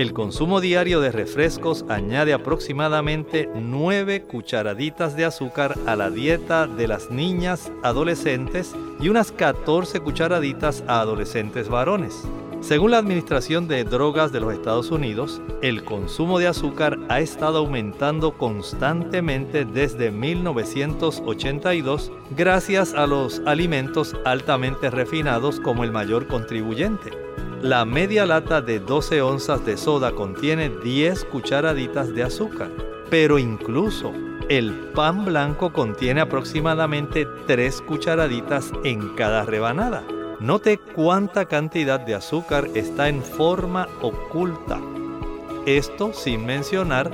el 0.00 0.14
consumo 0.14 0.62
diario 0.62 1.02
de 1.02 1.12
refrescos 1.12 1.84
añade 1.90 2.32
aproximadamente 2.32 3.50
9 3.54 4.22
cucharaditas 4.22 5.14
de 5.14 5.26
azúcar 5.26 5.76
a 5.86 5.94
la 5.94 6.08
dieta 6.08 6.66
de 6.66 6.88
las 6.88 7.10
niñas 7.10 7.70
adolescentes 7.82 8.74
y 8.98 9.10
unas 9.10 9.30
14 9.30 10.00
cucharaditas 10.00 10.82
a 10.86 11.00
adolescentes 11.00 11.68
varones. 11.68 12.22
Según 12.62 12.92
la 12.92 12.98
Administración 12.98 13.68
de 13.68 13.84
Drogas 13.84 14.32
de 14.32 14.40
los 14.40 14.54
Estados 14.54 14.90
Unidos, 14.90 15.42
el 15.60 15.84
consumo 15.84 16.38
de 16.38 16.46
azúcar 16.46 16.98
ha 17.10 17.20
estado 17.20 17.58
aumentando 17.58 18.38
constantemente 18.38 19.66
desde 19.66 20.10
1982 20.10 22.10
gracias 22.36 22.94
a 22.94 23.06
los 23.06 23.42
alimentos 23.44 24.16
altamente 24.24 24.88
refinados 24.88 25.60
como 25.60 25.84
el 25.84 25.92
mayor 25.92 26.26
contribuyente. 26.26 27.29
La 27.62 27.84
media 27.84 28.24
lata 28.24 28.62
de 28.62 28.80
12 28.80 29.20
onzas 29.20 29.66
de 29.66 29.76
soda 29.76 30.12
contiene 30.12 30.70
10 30.70 31.26
cucharaditas 31.26 32.14
de 32.14 32.22
azúcar, 32.22 32.70
pero 33.10 33.38
incluso 33.38 34.14
el 34.48 34.72
pan 34.94 35.26
blanco 35.26 35.70
contiene 35.70 36.22
aproximadamente 36.22 37.26
3 37.46 37.82
cucharaditas 37.82 38.72
en 38.82 39.14
cada 39.14 39.44
rebanada. 39.44 40.02
Note 40.40 40.78
cuánta 40.78 41.44
cantidad 41.44 42.00
de 42.00 42.14
azúcar 42.14 42.66
está 42.72 43.10
en 43.10 43.22
forma 43.22 43.88
oculta. 44.00 44.80
Esto 45.66 46.14
sin 46.14 46.46
mencionar 46.46 47.10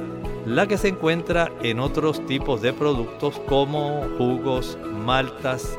la 0.46 0.68
que 0.68 0.78
se 0.78 0.86
encuentra 0.86 1.50
en 1.60 1.80
otros 1.80 2.24
tipos 2.24 2.62
de 2.62 2.72
productos 2.72 3.40
como 3.48 4.06
jugos, 4.16 4.78
maltas, 5.04 5.76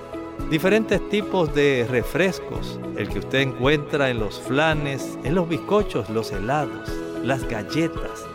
diferentes 0.49 1.07
tipos 1.09 1.53
de 1.53 1.85
refrescos, 1.89 2.79
el 2.95 3.09
que 3.09 3.19
usted 3.19 3.39
encuentra 3.39 4.09
en 4.09 4.19
los 4.19 4.39
flanes, 4.39 5.17
en 5.23 5.35
los 5.35 5.49
bizcochos, 5.49 6.09
los 6.09 6.31
helados, 6.31 6.89
las 7.23 7.47
galletas. 7.47 8.25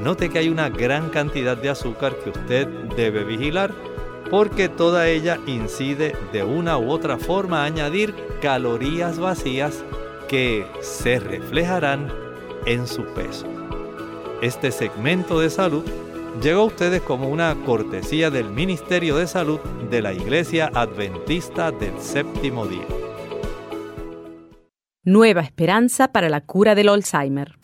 Note 0.00 0.28
que 0.28 0.40
hay 0.40 0.48
una 0.48 0.68
gran 0.68 1.10
cantidad 1.10 1.56
de 1.56 1.70
azúcar 1.70 2.16
que 2.16 2.30
usted 2.30 2.66
debe 2.96 3.24
vigilar 3.24 3.72
porque 4.30 4.68
toda 4.68 5.08
ella 5.08 5.38
incide 5.46 6.16
de 6.32 6.42
una 6.42 6.78
u 6.78 6.90
otra 6.90 7.18
forma 7.18 7.62
a 7.62 7.66
añadir 7.66 8.14
calorías 8.40 9.18
vacías 9.18 9.84
que 10.26 10.66
se 10.80 11.20
reflejarán 11.20 12.10
en 12.64 12.86
su 12.86 13.04
peso. 13.14 13.46
Este 14.40 14.72
segmento 14.72 15.38
de 15.38 15.50
salud 15.50 15.84
llegó 16.40 16.62
a 16.62 16.66
ustedes 16.66 17.02
como 17.02 17.28
una 17.28 17.54
cortesía 17.66 18.30
del 18.30 18.50
Ministerio 18.50 19.16
de 19.16 19.26
Salud 19.26 19.60
de 19.90 20.02
la 20.02 20.12
Iglesia 20.12 20.70
Adventista 20.74 21.70
del 21.70 21.98
Séptimo 22.00 22.66
Día. 22.66 22.86
Nueva 25.04 25.40
esperanza 25.40 26.12
para 26.12 26.28
la 26.28 26.42
cura 26.42 26.74
del 26.74 26.88
Alzheimer. 26.88 27.58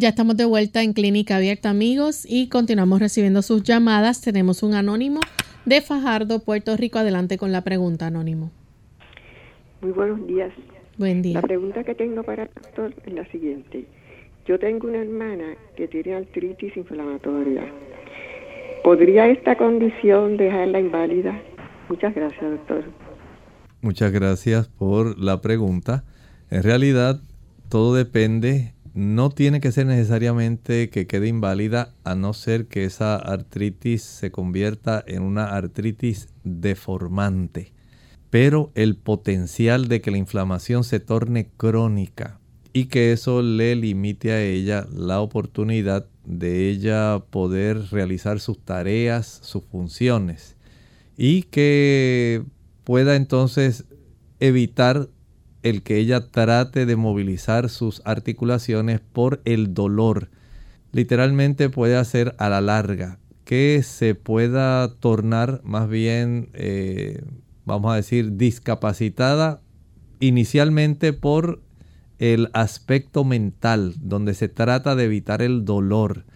Ya 0.00 0.08
estamos 0.08 0.34
de 0.38 0.46
vuelta 0.46 0.82
en 0.82 0.94
Clínica 0.94 1.36
Abierta, 1.36 1.68
amigos, 1.68 2.24
y 2.26 2.48
continuamos 2.48 3.00
recibiendo 3.00 3.42
sus 3.42 3.62
llamadas. 3.62 4.22
Tenemos 4.22 4.62
un 4.62 4.72
anónimo 4.72 5.20
de 5.66 5.82
Fajardo, 5.82 6.38
Puerto 6.38 6.74
Rico. 6.78 6.98
Adelante 6.98 7.36
con 7.36 7.52
la 7.52 7.60
pregunta, 7.64 8.06
anónimo. 8.06 8.50
Muy 9.82 9.92
buenos 9.92 10.26
días. 10.26 10.54
Buen 10.96 11.20
día. 11.20 11.34
La 11.34 11.42
pregunta 11.42 11.84
que 11.84 11.94
tengo 11.94 12.22
para 12.22 12.44
el 12.44 12.50
doctor 12.54 12.94
es 13.04 13.12
la 13.12 13.26
siguiente. 13.26 13.84
Yo 14.46 14.58
tengo 14.58 14.88
una 14.88 15.02
hermana 15.02 15.54
que 15.76 15.86
tiene 15.86 16.14
artritis 16.14 16.74
inflamatoria. 16.78 17.70
¿Podría 18.82 19.28
esta 19.28 19.58
condición 19.58 20.38
dejarla 20.38 20.80
inválida? 20.80 21.38
Muchas 21.90 22.14
gracias, 22.14 22.40
doctor. 22.40 22.84
Muchas 23.82 24.12
gracias 24.12 24.66
por 24.66 25.18
la 25.18 25.42
pregunta. 25.42 26.04
En 26.50 26.62
realidad, 26.62 27.20
todo 27.68 27.94
depende 27.94 28.72
no 28.94 29.30
tiene 29.30 29.60
que 29.60 29.72
ser 29.72 29.86
necesariamente 29.86 30.90
que 30.90 31.06
quede 31.06 31.28
inválida 31.28 31.94
a 32.04 32.14
no 32.14 32.32
ser 32.32 32.66
que 32.66 32.84
esa 32.84 33.16
artritis 33.16 34.02
se 34.02 34.30
convierta 34.30 35.02
en 35.06 35.22
una 35.22 35.44
artritis 35.56 36.28
deformante. 36.44 37.72
Pero 38.30 38.70
el 38.74 38.96
potencial 38.96 39.88
de 39.88 40.00
que 40.00 40.10
la 40.10 40.18
inflamación 40.18 40.84
se 40.84 41.00
torne 41.00 41.50
crónica 41.56 42.40
y 42.72 42.86
que 42.86 43.12
eso 43.12 43.42
le 43.42 43.74
limite 43.76 44.32
a 44.32 44.42
ella 44.42 44.86
la 44.92 45.20
oportunidad 45.20 46.06
de 46.24 46.68
ella 46.68 47.22
poder 47.30 47.90
realizar 47.90 48.40
sus 48.40 48.58
tareas, 48.58 49.40
sus 49.42 49.64
funciones 49.64 50.56
y 51.16 51.42
que 51.44 52.44
pueda 52.84 53.16
entonces 53.16 53.84
evitar 54.38 55.08
el 55.62 55.82
que 55.82 55.98
ella 55.98 56.30
trate 56.30 56.86
de 56.86 56.96
movilizar 56.96 57.68
sus 57.68 58.02
articulaciones 58.04 59.00
por 59.00 59.40
el 59.44 59.74
dolor. 59.74 60.30
Literalmente 60.92 61.68
puede 61.68 61.96
hacer 61.96 62.34
a 62.38 62.48
la 62.48 62.60
larga. 62.60 63.18
Que 63.44 63.82
se 63.82 64.14
pueda 64.14 64.94
tornar 65.00 65.60
más 65.64 65.88
bien, 65.88 66.50
eh, 66.54 67.22
vamos 67.64 67.92
a 67.92 67.96
decir, 67.96 68.36
discapacitada 68.36 69.60
inicialmente 70.20 71.12
por 71.12 71.60
el 72.18 72.50
aspecto 72.52 73.24
mental, 73.24 73.94
donde 74.00 74.34
se 74.34 74.48
trata 74.48 74.94
de 74.94 75.04
evitar 75.04 75.42
el 75.42 75.64
dolor, 75.64 76.26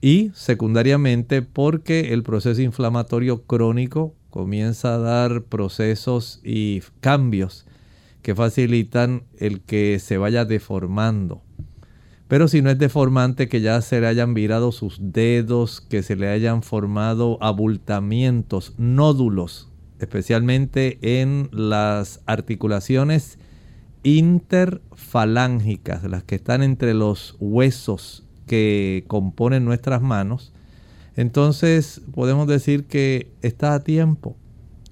y 0.00 0.30
secundariamente 0.34 1.42
porque 1.42 2.12
el 2.12 2.22
proceso 2.22 2.62
inflamatorio 2.62 3.42
crónico 3.42 4.14
comienza 4.30 4.94
a 4.94 4.98
dar 4.98 5.42
procesos 5.42 6.40
y 6.44 6.82
cambios 7.00 7.66
que 8.24 8.34
facilitan 8.34 9.22
el 9.38 9.60
que 9.60 10.00
se 10.00 10.16
vaya 10.16 10.46
deformando. 10.46 11.42
Pero 12.26 12.48
si 12.48 12.62
no 12.62 12.70
es 12.70 12.78
deformante, 12.78 13.50
que 13.50 13.60
ya 13.60 13.82
se 13.82 14.00
le 14.00 14.06
hayan 14.06 14.32
virado 14.32 14.72
sus 14.72 14.96
dedos, 14.98 15.82
que 15.82 16.02
se 16.02 16.16
le 16.16 16.28
hayan 16.28 16.62
formado 16.62 17.36
abultamientos, 17.42 18.72
nódulos, 18.78 19.70
especialmente 20.00 21.20
en 21.20 21.50
las 21.52 22.22
articulaciones 22.24 23.38
interfalángicas, 24.04 26.02
las 26.04 26.24
que 26.24 26.36
están 26.36 26.62
entre 26.62 26.94
los 26.94 27.36
huesos 27.40 28.26
que 28.46 29.04
componen 29.06 29.66
nuestras 29.66 30.00
manos, 30.00 30.54
entonces 31.14 32.00
podemos 32.14 32.48
decir 32.48 32.86
que 32.86 33.30
está 33.42 33.74
a 33.74 33.84
tiempo 33.84 34.38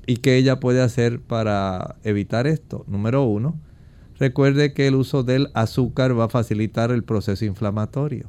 ¿Y 0.06 0.16
qué 0.16 0.36
ella 0.36 0.58
puede 0.60 0.82
hacer 0.82 1.20
para 1.20 1.96
evitar 2.02 2.46
esto? 2.46 2.84
Número 2.88 3.22
uno, 3.22 3.58
recuerde 4.18 4.72
que 4.72 4.88
el 4.88 4.96
uso 4.96 5.22
del 5.22 5.50
azúcar 5.54 6.18
va 6.18 6.24
a 6.24 6.28
facilitar 6.28 6.90
el 6.90 7.04
proceso 7.04 7.44
inflamatorio. 7.44 8.28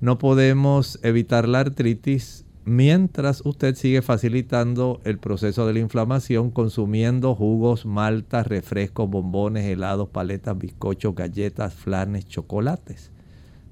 No 0.00 0.18
podemos 0.18 0.98
evitar 1.02 1.48
la 1.48 1.60
artritis 1.60 2.44
mientras 2.66 3.42
usted 3.46 3.76
sigue 3.76 4.02
facilitando 4.02 5.00
el 5.04 5.18
proceso 5.18 5.66
de 5.66 5.72
la 5.72 5.78
inflamación 5.78 6.50
consumiendo 6.50 7.34
jugos, 7.34 7.86
maltas, 7.86 8.46
refrescos, 8.46 9.08
bombones, 9.08 9.64
helados, 9.64 10.08
paletas, 10.08 10.58
bizcochos, 10.58 11.14
galletas, 11.14 11.72
flanes, 11.72 12.26
chocolates. 12.26 13.10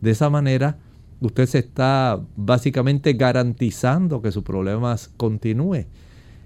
De 0.00 0.12
esa 0.12 0.30
manera, 0.30 0.78
usted 1.20 1.46
se 1.46 1.58
está 1.58 2.20
básicamente 2.36 3.12
garantizando 3.14 4.22
que 4.22 4.32
su 4.32 4.44
problema 4.44 4.96
continúe. 5.16 5.86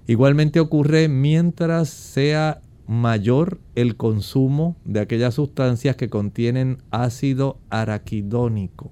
Igualmente 0.09 0.59
ocurre 0.59 1.07
mientras 1.07 1.87
sea 1.87 2.61
mayor 2.87 3.59
el 3.75 3.95
consumo 3.95 4.75
de 4.83 5.01
aquellas 5.01 5.35
sustancias 5.35 5.97
que 5.97 6.09
contienen 6.09 6.79
ácido 6.89 7.59
araquidónico. 7.69 8.89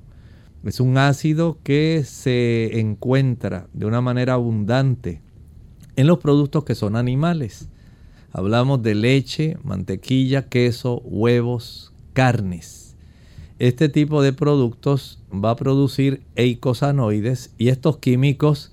Es 0.63 0.79
un 0.79 0.99
ácido 0.99 1.57
que 1.63 2.03
se 2.05 2.79
encuentra 2.79 3.67
de 3.73 3.87
una 3.87 3.99
manera 3.99 4.33
abundante 4.33 5.23
en 5.95 6.05
los 6.05 6.19
productos 6.19 6.63
que 6.65 6.75
son 6.75 6.95
animales. 6.95 7.67
Hablamos 8.31 8.83
de 8.83 8.93
leche, 8.93 9.57
mantequilla, 9.63 10.49
queso, 10.49 10.99
huevos, 10.99 11.93
carnes. 12.13 12.95
Este 13.57 13.89
tipo 13.89 14.21
de 14.21 14.33
productos 14.33 15.23
va 15.33 15.49
a 15.49 15.55
producir 15.55 16.21
eicosanoides 16.35 17.55
y 17.57 17.69
estos 17.69 17.97
químicos 17.97 18.71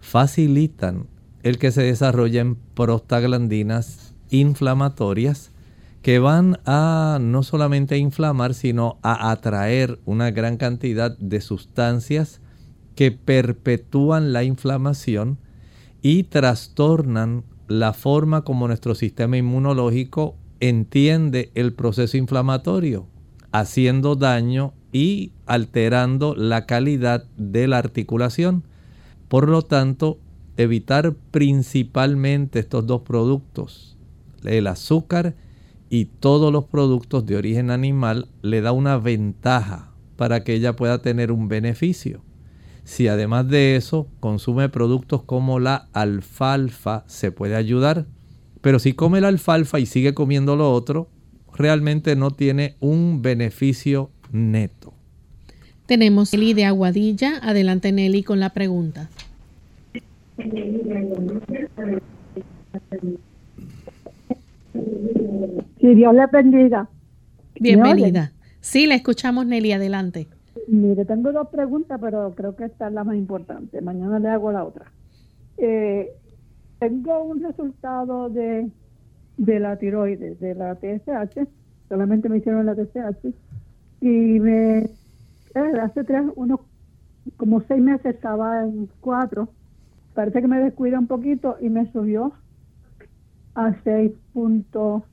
facilitan 0.00 1.06
el 1.42 1.58
que 1.58 1.70
se 1.70 1.82
desarrollen 1.82 2.56
prostaglandinas 2.74 4.14
inflamatorias 4.30 5.52
que 6.02 6.18
van 6.18 6.58
a 6.64 7.18
no 7.20 7.42
solamente 7.42 7.98
inflamar, 7.98 8.54
sino 8.54 8.98
a 9.02 9.30
atraer 9.30 9.98
una 10.04 10.30
gran 10.30 10.56
cantidad 10.56 11.16
de 11.18 11.40
sustancias 11.40 12.40
que 12.94 13.12
perpetúan 13.12 14.32
la 14.32 14.44
inflamación 14.44 15.38
y 16.02 16.24
trastornan 16.24 17.44
la 17.66 17.92
forma 17.92 18.42
como 18.42 18.66
nuestro 18.66 18.94
sistema 18.94 19.36
inmunológico 19.36 20.36
entiende 20.60 21.50
el 21.54 21.74
proceso 21.74 22.16
inflamatorio, 22.16 23.06
haciendo 23.52 24.16
daño 24.16 24.72
y 24.92 25.32
alterando 25.46 26.34
la 26.34 26.66
calidad 26.66 27.24
de 27.36 27.68
la 27.68 27.78
articulación. 27.78 28.64
Por 29.28 29.48
lo 29.48 29.62
tanto, 29.62 30.18
evitar 30.58 31.14
principalmente 31.30 32.58
estos 32.58 32.84
dos 32.86 33.02
productos, 33.02 33.96
el 34.44 34.66
azúcar 34.66 35.36
y 35.88 36.06
todos 36.06 36.52
los 36.52 36.64
productos 36.64 37.24
de 37.24 37.36
origen 37.36 37.70
animal, 37.70 38.28
le 38.42 38.60
da 38.60 38.72
una 38.72 38.98
ventaja 38.98 39.94
para 40.16 40.42
que 40.42 40.54
ella 40.54 40.74
pueda 40.74 41.00
tener 41.00 41.30
un 41.30 41.48
beneficio. 41.48 42.22
Si 42.82 43.06
además 43.06 43.48
de 43.48 43.76
eso 43.76 44.08
consume 44.18 44.68
productos 44.68 45.22
como 45.22 45.60
la 45.60 45.88
alfalfa, 45.92 47.04
se 47.06 47.30
puede 47.30 47.54
ayudar. 47.54 48.06
Pero 48.60 48.80
si 48.80 48.94
come 48.94 49.20
la 49.20 49.28
alfalfa 49.28 49.78
y 49.78 49.86
sigue 49.86 50.12
comiendo 50.12 50.56
lo 50.56 50.72
otro, 50.72 51.08
realmente 51.54 52.16
no 52.16 52.32
tiene 52.32 52.76
un 52.80 53.22
beneficio 53.22 54.10
neto. 54.32 54.92
Tenemos 55.86 56.32
Nelly 56.32 56.54
de 56.54 56.64
Aguadilla. 56.64 57.38
Adelante 57.42 57.92
Nelly 57.92 58.24
con 58.24 58.40
la 58.40 58.52
pregunta. 58.52 59.08
Si 65.80 65.94
Dios 65.94 66.14
le 66.14 66.26
bendiga. 66.26 66.88
Bienvenida. 67.58 68.30
Sí, 68.60 68.86
la 68.86 68.94
escuchamos, 68.94 69.46
Nelly. 69.46 69.72
Adelante. 69.72 70.28
Mire, 70.68 71.04
tengo 71.06 71.32
dos 71.32 71.48
preguntas, 71.48 71.98
pero 72.00 72.34
creo 72.36 72.54
que 72.54 72.66
esta 72.66 72.86
es 72.86 72.92
la 72.92 73.02
más 73.02 73.16
importante. 73.16 73.80
Mañana 73.80 74.20
le 74.20 74.28
hago 74.28 74.52
la 74.52 74.62
otra. 74.64 74.92
Eh, 75.56 76.12
tengo 76.78 77.24
un 77.24 77.42
resultado 77.42 78.28
de, 78.28 78.70
de 79.38 79.58
la 79.58 79.76
tiroides, 79.76 80.38
de 80.38 80.54
la 80.54 80.76
TSH. 80.76 81.48
Solamente 81.88 82.28
me 82.28 82.38
hicieron 82.38 82.64
la 82.64 82.76
TSH. 82.76 83.26
Y 84.02 84.38
me, 84.38 84.78
eh, 84.84 84.90
hace 85.82 86.04
tres, 86.04 86.22
unos, 86.36 86.60
como 87.36 87.60
seis 87.62 87.82
meses 87.82 88.14
estaba 88.14 88.62
en 88.62 88.88
cuatro 89.00 89.48
parece 90.18 90.40
que 90.40 90.48
me 90.48 90.58
descuida 90.58 90.98
un 90.98 91.06
poquito 91.06 91.56
y 91.60 91.68
me 91.68 91.86
subió 91.92 92.32
a 93.54 93.72
6 93.84 94.10
puntos. 94.32 95.04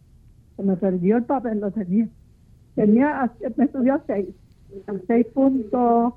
Se 0.55 0.63
me 0.63 0.77
perdió 0.77 1.17
el 1.17 1.25
papel, 1.25 1.59
lo 1.59 1.69
tenía. 1.69 2.07
Tenía, 2.73 3.31
me 3.55 3.67
subió 3.67 3.93
a 3.93 4.01
6. 4.07 4.29
A 4.87 4.93
6 5.05 5.27
puntos. 5.27 6.15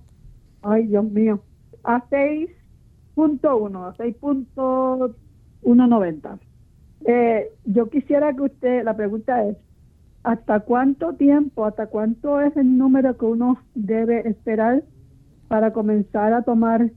Ay, 0.62 0.86
Dios 0.86 1.04
mío. 1.04 1.42
A 1.84 2.02
6.1, 2.08 3.88
a 3.88 3.94
6.190. 3.94 6.38
Eh, 7.04 7.52
yo 7.66 7.90
quisiera 7.90 8.32
que 8.32 8.40
usted, 8.40 8.84
la 8.84 8.96
pregunta 8.96 9.44
es, 9.44 9.58
¿hasta 10.22 10.60
cuánto 10.60 11.12
tiempo, 11.12 11.66
hasta 11.66 11.88
cuánto 11.88 12.40
es 12.40 12.56
el 12.56 12.78
número 12.78 13.18
que 13.18 13.26
uno 13.26 13.58
debe 13.74 14.26
esperar 14.26 14.82
para 15.46 15.74
comenzar 15.74 16.32
a 16.32 16.40
tomar 16.40 16.90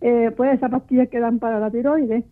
eh, 0.00 0.32
pues 0.36 0.54
esas 0.54 0.70
pastillas 0.70 1.08
que 1.08 1.20
dan 1.20 1.38
para 1.38 1.60
la 1.60 1.70
tiroides? 1.70 2.24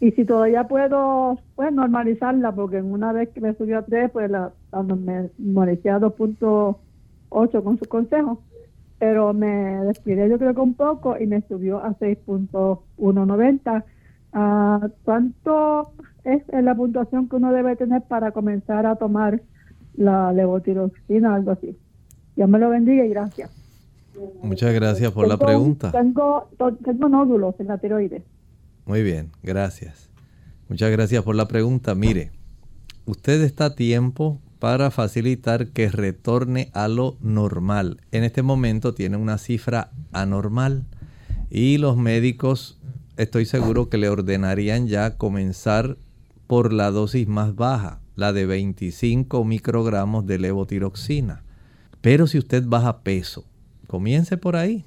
Y 0.00 0.12
si 0.12 0.24
todavía 0.24 0.66
puedo 0.66 1.38
pues 1.54 1.72
normalizarla, 1.72 2.52
porque 2.52 2.78
en 2.78 2.90
una 2.90 3.12
vez 3.12 3.28
que 3.30 3.40
me 3.40 3.54
subió 3.54 3.78
a 3.78 3.82
3, 3.82 4.10
pues 4.10 4.30
la, 4.30 4.52
me 4.96 5.28
normalizé 5.38 5.90
a 5.90 6.00
2.8 6.00 7.62
con 7.62 7.78
su 7.78 7.84
consejo, 7.86 8.42
pero 8.98 9.34
me 9.34 9.84
despide 9.84 10.28
yo 10.28 10.38
creo 10.38 10.54
que 10.54 10.60
un 10.60 10.74
poco 10.74 11.18
y 11.18 11.26
me 11.26 11.42
subió 11.42 11.82
a 11.84 11.90
6.190. 11.98 13.84
Ah, 14.32 14.88
¿Cuánto 15.04 15.92
es 16.24 16.42
la 16.50 16.74
puntuación 16.74 17.28
que 17.28 17.36
uno 17.36 17.52
debe 17.52 17.76
tener 17.76 18.02
para 18.02 18.30
comenzar 18.32 18.86
a 18.86 18.96
tomar 18.96 19.42
la 19.96 20.32
levotiroxina, 20.32 21.34
algo 21.34 21.50
así? 21.50 21.76
Dios 22.36 22.48
me 22.48 22.58
lo 22.58 22.70
bendiga 22.70 23.04
y 23.04 23.10
gracias. 23.10 23.59
Muchas 24.42 24.74
gracias 24.74 25.12
por 25.12 25.28
la 25.28 25.36
pregunta. 25.36 25.92
Tengo, 25.92 26.48
tengo 26.84 27.08
nódulos 27.08 27.54
en 27.58 27.68
la 27.68 27.78
tiroides. 27.78 28.22
Muy 28.86 29.02
bien, 29.02 29.30
gracias. 29.42 30.10
Muchas 30.68 30.90
gracias 30.90 31.22
por 31.22 31.34
la 31.34 31.48
pregunta. 31.48 31.94
Mire, 31.94 32.30
usted 33.06 33.42
está 33.42 33.66
a 33.66 33.74
tiempo 33.74 34.40
para 34.58 34.90
facilitar 34.90 35.68
que 35.68 35.88
retorne 35.88 36.70
a 36.74 36.86
lo 36.86 37.16
normal. 37.20 38.00
En 38.12 38.24
este 38.24 38.42
momento 38.42 38.94
tiene 38.94 39.16
una 39.16 39.38
cifra 39.38 39.90
anormal 40.12 40.84
y 41.50 41.78
los 41.78 41.96
médicos 41.96 42.78
estoy 43.16 43.46
seguro 43.46 43.88
que 43.88 43.98
le 43.98 44.08
ordenarían 44.08 44.86
ya 44.86 45.16
comenzar 45.16 45.96
por 46.46 46.72
la 46.72 46.90
dosis 46.90 47.26
más 47.26 47.54
baja, 47.54 48.00
la 48.16 48.32
de 48.32 48.46
25 48.46 49.44
microgramos 49.44 50.26
de 50.26 50.38
levotiroxina. 50.38 51.42
Pero 52.00 52.26
si 52.26 52.38
usted 52.38 52.64
baja 52.66 53.02
peso, 53.02 53.44
comience 53.90 54.36
por 54.36 54.54
ahí. 54.54 54.84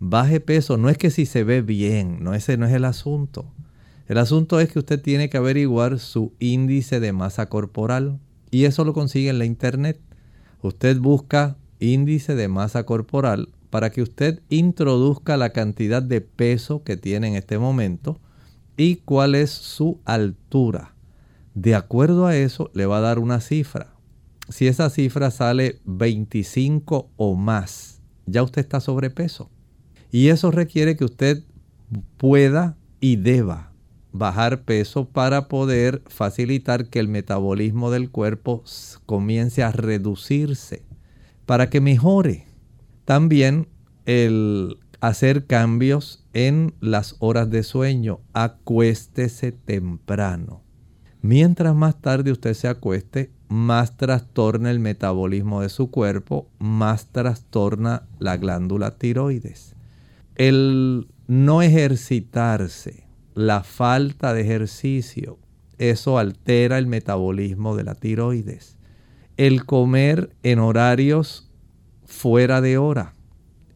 Baje 0.00 0.40
peso, 0.40 0.76
no 0.76 0.88
es 0.88 0.98
que 0.98 1.12
si 1.12 1.26
se 1.26 1.44
ve 1.44 1.62
bien, 1.62 2.24
no 2.24 2.34
ese 2.34 2.56
no 2.56 2.66
es 2.66 2.72
el 2.72 2.84
asunto. 2.84 3.46
El 4.08 4.18
asunto 4.18 4.58
es 4.58 4.72
que 4.72 4.80
usted 4.80 5.00
tiene 5.00 5.30
que 5.30 5.36
averiguar 5.36 6.00
su 6.00 6.32
índice 6.40 6.98
de 6.98 7.12
masa 7.12 7.48
corporal 7.48 8.18
y 8.50 8.64
eso 8.64 8.84
lo 8.84 8.94
consigue 8.94 9.30
en 9.30 9.38
la 9.38 9.44
internet. 9.44 10.00
Usted 10.60 10.98
busca 10.98 11.56
índice 11.78 12.34
de 12.34 12.48
masa 12.48 12.84
corporal 12.84 13.48
para 13.70 13.90
que 13.90 14.02
usted 14.02 14.42
introduzca 14.48 15.36
la 15.36 15.50
cantidad 15.50 16.02
de 16.02 16.20
peso 16.20 16.82
que 16.82 16.96
tiene 16.96 17.28
en 17.28 17.36
este 17.36 17.58
momento 17.58 18.20
y 18.76 18.96
cuál 18.96 19.36
es 19.36 19.50
su 19.50 20.00
altura. 20.04 20.96
De 21.54 21.76
acuerdo 21.76 22.26
a 22.26 22.36
eso, 22.36 22.72
le 22.74 22.86
va 22.86 22.98
a 22.98 23.02
dar 23.02 23.20
una 23.20 23.40
cifra. 23.40 23.94
Si 24.48 24.66
esa 24.66 24.90
cifra 24.90 25.30
sale 25.30 25.80
25 25.84 27.08
o 27.16 27.36
más, 27.36 27.91
ya 28.26 28.42
usted 28.42 28.62
está 28.62 28.80
sobrepeso. 28.80 29.50
Y 30.10 30.28
eso 30.28 30.50
requiere 30.50 30.96
que 30.96 31.04
usted 31.04 31.42
pueda 32.16 32.76
y 33.00 33.16
deba 33.16 33.72
bajar 34.12 34.64
peso 34.64 35.08
para 35.08 35.48
poder 35.48 36.02
facilitar 36.06 36.88
que 36.88 37.00
el 37.00 37.08
metabolismo 37.08 37.90
del 37.90 38.10
cuerpo 38.10 38.62
comience 39.06 39.62
a 39.62 39.72
reducirse, 39.72 40.82
para 41.46 41.70
que 41.70 41.80
mejore. 41.80 42.46
También 43.04 43.68
el 44.04 44.78
hacer 45.00 45.46
cambios 45.46 46.24
en 46.32 46.74
las 46.80 47.16
horas 47.18 47.50
de 47.50 47.64
sueño. 47.64 48.20
Acuéstese 48.32 49.52
temprano. 49.52 50.62
Mientras 51.22 51.74
más 51.74 52.00
tarde 52.00 52.32
usted 52.32 52.54
se 52.54 52.68
acueste, 52.68 53.30
más 53.52 53.98
trastorna 53.98 54.70
el 54.70 54.80
metabolismo 54.80 55.60
de 55.60 55.68
su 55.68 55.90
cuerpo, 55.90 56.48
más 56.58 57.08
trastorna 57.08 58.04
la 58.18 58.38
glándula 58.38 58.96
tiroides. 58.96 59.76
El 60.36 61.06
no 61.26 61.60
ejercitarse, 61.60 63.06
la 63.34 63.62
falta 63.62 64.32
de 64.32 64.40
ejercicio, 64.40 65.38
eso 65.76 66.18
altera 66.18 66.78
el 66.78 66.86
metabolismo 66.86 67.76
de 67.76 67.84
la 67.84 67.94
tiroides. 67.94 68.78
El 69.36 69.66
comer 69.66 70.34
en 70.42 70.58
horarios 70.58 71.50
fuera 72.06 72.62
de 72.62 72.78
hora, 72.78 73.12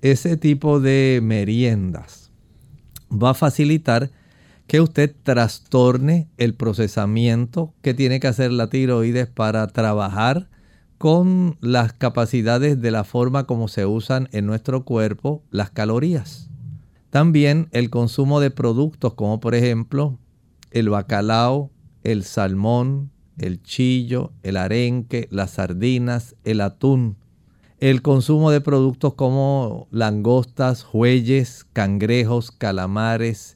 ese 0.00 0.38
tipo 0.38 0.80
de 0.80 1.20
meriendas 1.22 2.30
va 3.12 3.30
a 3.30 3.34
facilitar 3.34 4.10
que 4.66 4.81
usted 4.81 5.14
trastorne 5.22 6.29
el 6.37 6.55
procesamiento 6.55 7.72
que 7.83 7.94
tiene 7.94 8.20
que 8.20 8.26
hacer 8.26 8.52
la 8.52 8.68
tiroides 8.68 9.29
para 9.29 9.66
trabajar 9.68 10.48
con 10.98 11.57
las 11.61 11.92
capacidades 11.92 12.81
de 12.81 12.90
la 12.90 13.05
forma 13.05 13.44
como 13.44 13.68
se 13.68 13.87
usan 13.87 14.29
en 14.33 14.46
nuestro 14.46 14.85
cuerpo 14.85 15.42
las 15.50 15.70
calorías. 15.70 16.50
También 17.11 17.68
el 17.72 17.90
consumo 17.90 18.40
de 18.40 18.50
productos 18.50 19.14
como 19.14 19.40
por 19.40 19.55
ejemplo 19.55 20.18
el 20.70 20.88
bacalao, 20.88 21.70
el 22.02 22.24
salmón, 22.24 23.11
el 23.38 23.62
chillo, 23.62 24.33
el 24.42 24.57
arenque, 24.57 25.29
las 25.31 25.52
sardinas, 25.52 26.35
el 26.44 26.61
atún, 26.61 27.16
el 27.79 28.02
consumo 28.02 28.50
de 28.50 28.61
productos 28.61 29.14
como 29.14 29.87
langostas, 29.90 30.83
jueyes, 30.83 31.66
cangrejos, 31.72 32.50
calamares, 32.50 33.56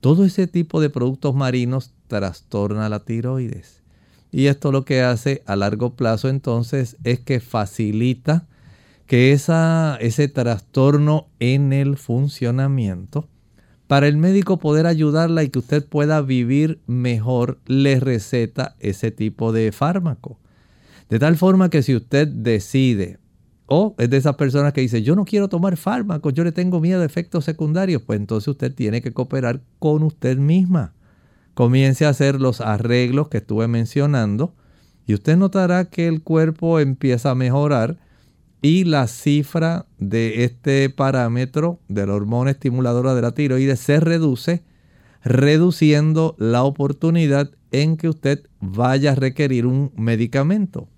todo 0.00 0.24
ese 0.24 0.46
tipo 0.46 0.80
de 0.80 0.90
productos 0.90 1.34
marinos 1.34 1.92
trastorna 2.06 2.88
la 2.88 3.00
tiroides. 3.00 3.82
Y 4.30 4.46
esto 4.46 4.72
lo 4.72 4.84
que 4.84 5.02
hace 5.02 5.42
a 5.46 5.56
largo 5.56 5.94
plazo 5.94 6.28
entonces 6.28 6.96
es 7.04 7.20
que 7.20 7.40
facilita 7.40 8.46
que 9.06 9.32
esa, 9.32 9.96
ese 10.00 10.28
trastorno 10.28 11.28
en 11.40 11.72
el 11.72 11.96
funcionamiento, 11.96 13.26
para 13.86 14.06
el 14.06 14.18
médico 14.18 14.58
poder 14.58 14.86
ayudarla 14.86 15.44
y 15.44 15.48
que 15.48 15.60
usted 15.60 15.86
pueda 15.86 16.20
vivir 16.20 16.78
mejor, 16.86 17.58
le 17.64 17.98
receta 18.00 18.76
ese 18.80 19.10
tipo 19.10 19.50
de 19.50 19.72
fármaco. 19.72 20.38
De 21.08 21.18
tal 21.18 21.38
forma 21.38 21.70
que 21.70 21.82
si 21.82 21.96
usted 21.96 22.28
decide 22.28 23.18
o 23.70 23.94
es 23.98 24.08
de 24.08 24.16
esas 24.16 24.36
personas 24.36 24.72
que 24.72 24.80
dice, 24.80 25.02
yo 25.02 25.14
no 25.14 25.26
quiero 25.26 25.48
tomar 25.48 25.76
fármacos, 25.76 26.32
yo 26.32 26.42
le 26.42 26.52
tengo 26.52 26.80
miedo 26.80 27.02
a 27.02 27.04
efectos 27.04 27.44
secundarios. 27.44 28.00
Pues 28.00 28.18
entonces 28.18 28.48
usted 28.48 28.74
tiene 28.74 29.02
que 29.02 29.12
cooperar 29.12 29.60
con 29.78 30.02
usted 30.02 30.38
misma. 30.38 30.94
Comience 31.52 32.06
a 32.06 32.08
hacer 32.08 32.40
los 32.40 32.62
arreglos 32.62 33.28
que 33.28 33.38
estuve 33.38 33.68
mencionando 33.68 34.54
y 35.06 35.12
usted 35.12 35.36
notará 35.36 35.84
que 35.90 36.08
el 36.08 36.22
cuerpo 36.22 36.80
empieza 36.80 37.30
a 37.30 37.34
mejorar 37.34 37.98
y 38.62 38.84
la 38.84 39.06
cifra 39.06 39.84
de 39.98 40.44
este 40.44 40.88
parámetro 40.88 41.78
de 41.88 42.06
la 42.06 42.14
hormona 42.14 42.52
estimuladora 42.52 43.14
de 43.14 43.20
la 43.20 43.32
tiroides 43.32 43.80
se 43.80 44.00
reduce, 44.00 44.64
reduciendo 45.22 46.36
la 46.38 46.62
oportunidad 46.62 47.50
en 47.70 47.98
que 47.98 48.08
usted 48.08 48.44
vaya 48.60 49.12
a 49.12 49.14
requerir 49.14 49.66
un 49.66 49.92
medicamento. 49.94 50.88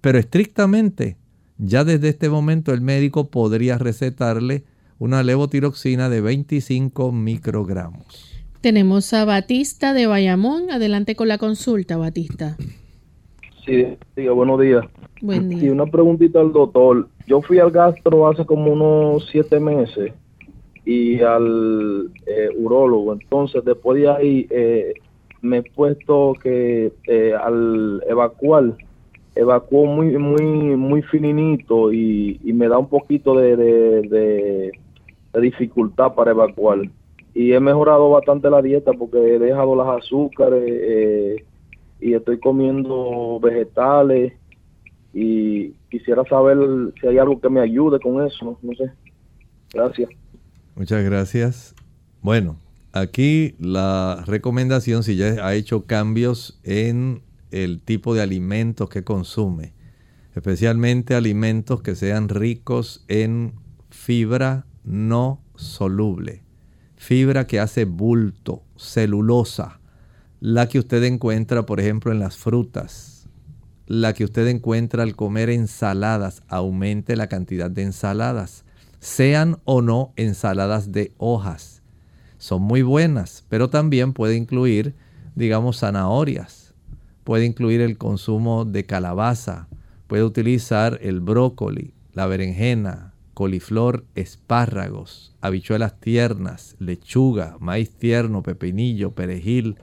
Pero 0.00 0.18
estrictamente 0.18 1.18
ya 1.58 1.84
desde 1.84 2.08
este 2.08 2.28
momento 2.28 2.72
el 2.72 2.80
médico 2.80 3.30
podría 3.30 3.78
recetarle 3.78 4.64
una 4.98 5.22
levotiroxina 5.22 6.08
de 6.08 6.20
25 6.20 7.12
microgramos. 7.12 8.36
Tenemos 8.60 9.12
a 9.12 9.24
Batista 9.24 9.92
de 9.92 10.06
Bayamón. 10.06 10.70
Adelante 10.70 11.14
con 11.14 11.28
la 11.28 11.38
consulta, 11.38 11.96
Batista. 11.96 12.56
Sí, 13.64 13.96
diga, 14.16 14.32
buenos 14.32 14.60
días. 14.60 14.84
Buen 15.20 15.48
día. 15.48 15.64
Y 15.64 15.68
una 15.68 15.86
preguntita 15.86 16.40
al 16.40 16.52
doctor. 16.52 17.08
Yo 17.26 17.42
fui 17.42 17.58
al 17.58 17.70
gastro 17.70 18.28
hace 18.28 18.44
como 18.44 18.72
unos 18.72 19.28
siete 19.30 19.60
meses 19.60 20.12
y 20.84 21.20
al 21.20 22.10
eh, 22.26 22.48
urólogo. 22.56 23.12
Entonces, 23.12 23.64
después 23.64 24.00
de 24.00 24.08
ahí, 24.08 24.46
eh, 24.50 24.94
me 25.42 25.58
he 25.58 25.62
puesto 25.62 26.34
que 26.42 26.92
eh, 27.06 27.34
al 27.34 28.02
evacuar 28.08 28.76
evacuó 29.36 29.86
muy 29.86 30.16
muy 30.18 30.42
muy 30.42 31.02
fininito 31.02 31.92
y, 31.92 32.40
me 32.42 32.68
da 32.68 32.78
un 32.78 32.88
poquito 32.88 33.36
de, 33.36 33.56
de, 33.56 34.72
dificultad 35.40 36.14
para 36.14 36.30
evacuar. 36.30 36.80
Y 37.34 37.52
he 37.52 37.60
mejorado 37.60 38.10
bastante 38.10 38.48
la 38.48 38.62
dieta 38.62 38.92
porque 38.94 39.18
he 39.18 39.38
dejado 39.38 39.76
las 39.76 40.02
azúcares 40.02 40.64
eh, 40.66 41.44
y 42.00 42.14
estoy 42.14 42.40
comiendo 42.40 43.38
vegetales. 43.40 44.32
Y 45.12 45.70
quisiera 45.90 46.24
saber 46.24 46.58
si 47.00 47.06
hay 47.06 47.18
algo 47.18 47.40
que 47.40 47.48
me 47.48 47.60
ayude 47.60 48.00
con 48.00 48.26
eso 48.26 48.58
no 48.62 48.74
sé. 48.74 48.90
Gracias. 49.72 50.08
Muchas 50.74 51.04
gracias. 51.04 51.74
Bueno 52.22 52.56
aquí 53.00 53.54
la 53.58 54.24
recomendación 54.26 55.02
si 55.02 55.16
ya 55.16 55.46
ha 55.46 55.54
hecho 55.54 55.86
cambios 55.86 56.58
en 56.64 57.22
el 57.50 57.80
tipo 57.80 58.14
de 58.14 58.22
alimentos 58.22 58.88
que 58.88 59.04
consume, 59.04 59.74
especialmente 60.34 61.14
alimentos 61.14 61.82
que 61.82 61.94
sean 61.94 62.28
ricos 62.28 63.04
en 63.08 63.54
fibra 63.90 64.66
no 64.84 65.42
soluble, 65.54 66.42
fibra 66.96 67.46
que 67.46 67.60
hace 67.60 67.84
bulto, 67.84 68.62
celulosa, 68.76 69.80
la 70.40 70.68
que 70.68 70.78
usted 70.78 71.02
encuentra 71.04 71.64
por 71.66 71.80
ejemplo 71.80 72.12
en 72.12 72.18
las 72.18 72.36
frutas, 72.36 73.16
la 73.86 74.12
que 74.12 74.24
usted 74.24 74.46
encuentra 74.48 75.02
al 75.02 75.14
comer 75.16 75.50
ensaladas. 75.50 76.42
Aumente 76.48 77.16
la 77.16 77.28
cantidad 77.28 77.70
de 77.70 77.82
ensaladas, 77.82 78.64
sean 78.98 79.58
o 79.64 79.82
no 79.82 80.12
ensaladas 80.16 80.92
de 80.92 81.12
hojas. 81.18 81.82
Son 82.38 82.60
muy 82.62 82.82
buenas, 82.82 83.44
pero 83.48 83.70
también 83.70 84.12
puede 84.12 84.36
incluir, 84.36 84.94
digamos, 85.34 85.80
zanahorias. 85.80 86.65
Puede 87.26 87.44
incluir 87.44 87.80
el 87.80 87.98
consumo 87.98 88.64
de 88.64 88.86
calabaza. 88.86 89.66
Puede 90.06 90.22
utilizar 90.22 91.00
el 91.02 91.18
brócoli, 91.18 91.92
la 92.12 92.28
berenjena, 92.28 93.14
coliflor, 93.34 94.04
espárragos, 94.14 95.34
habichuelas 95.40 95.98
tiernas, 95.98 96.76
lechuga, 96.78 97.56
maíz 97.58 97.90
tierno, 97.90 98.44
pepinillo, 98.44 99.10
perejil, 99.10 99.74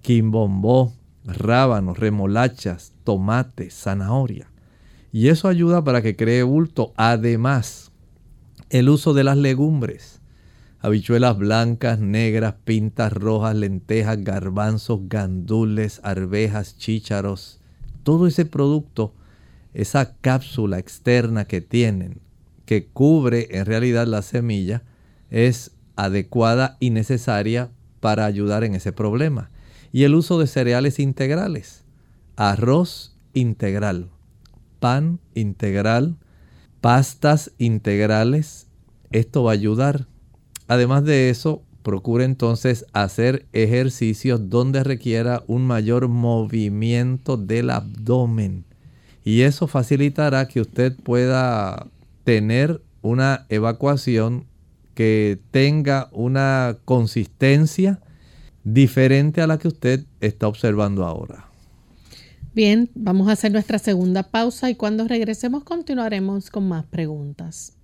quimbombó, 0.00 0.94
rábanos, 1.26 1.98
remolachas, 1.98 2.94
tomate, 3.04 3.68
zanahoria. 3.68 4.50
Y 5.12 5.28
eso 5.28 5.48
ayuda 5.48 5.84
para 5.84 6.00
que 6.00 6.16
cree 6.16 6.42
bulto. 6.42 6.94
Además, 6.96 7.92
el 8.70 8.88
uso 8.88 9.12
de 9.12 9.24
las 9.24 9.36
legumbres. 9.36 10.17
Habichuelas 10.80 11.36
blancas, 11.36 11.98
negras, 11.98 12.54
pintas 12.64 13.12
rojas, 13.12 13.56
lentejas, 13.56 14.22
garbanzos, 14.22 15.00
gandules, 15.08 16.00
arvejas, 16.04 16.78
chícharos. 16.78 17.60
Todo 18.04 18.26
ese 18.26 18.44
producto, 18.46 19.14
esa 19.74 20.14
cápsula 20.20 20.78
externa 20.78 21.46
que 21.46 21.60
tienen, 21.60 22.20
que 22.64 22.86
cubre 22.86 23.48
en 23.50 23.66
realidad 23.66 24.06
la 24.06 24.22
semilla, 24.22 24.82
es 25.30 25.72
adecuada 25.96 26.76
y 26.80 26.90
necesaria 26.90 27.70
para 28.00 28.24
ayudar 28.24 28.62
en 28.64 28.74
ese 28.74 28.92
problema 28.92 29.50
y 29.92 30.04
el 30.04 30.14
uso 30.14 30.38
de 30.38 30.46
cereales 30.46 30.98
integrales, 30.98 31.84
arroz 32.36 33.16
integral, 33.32 34.10
pan 34.80 35.20
integral, 35.34 36.16
pastas 36.80 37.52
integrales. 37.58 38.66
Esto 39.10 39.44
va 39.44 39.52
a 39.52 39.54
ayudar. 39.54 40.06
Además 40.68 41.04
de 41.04 41.30
eso, 41.30 41.62
procure 41.82 42.24
entonces 42.24 42.84
hacer 42.92 43.46
ejercicios 43.54 44.50
donde 44.50 44.84
requiera 44.84 45.42
un 45.46 45.66
mayor 45.66 46.08
movimiento 46.08 47.38
del 47.38 47.70
abdomen. 47.70 48.64
Y 49.24 49.40
eso 49.40 49.66
facilitará 49.66 50.46
que 50.46 50.60
usted 50.60 50.94
pueda 50.96 51.86
tener 52.24 52.82
una 53.00 53.46
evacuación 53.48 54.44
que 54.94 55.38
tenga 55.50 56.08
una 56.12 56.76
consistencia 56.84 58.00
diferente 58.64 59.40
a 59.40 59.46
la 59.46 59.58
que 59.58 59.68
usted 59.68 60.04
está 60.20 60.48
observando 60.48 61.06
ahora. 61.06 61.46
Bien, 62.54 62.90
vamos 62.94 63.28
a 63.28 63.32
hacer 63.32 63.52
nuestra 63.52 63.78
segunda 63.78 64.24
pausa 64.24 64.68
y 64.68 64.74
cuando 64.74 65.06
regresemos 65.08 65.64
continuaremos 65.64 66.50
con 66.50 66.68
más 66.68 66.84
preguntas. 66.84 67.77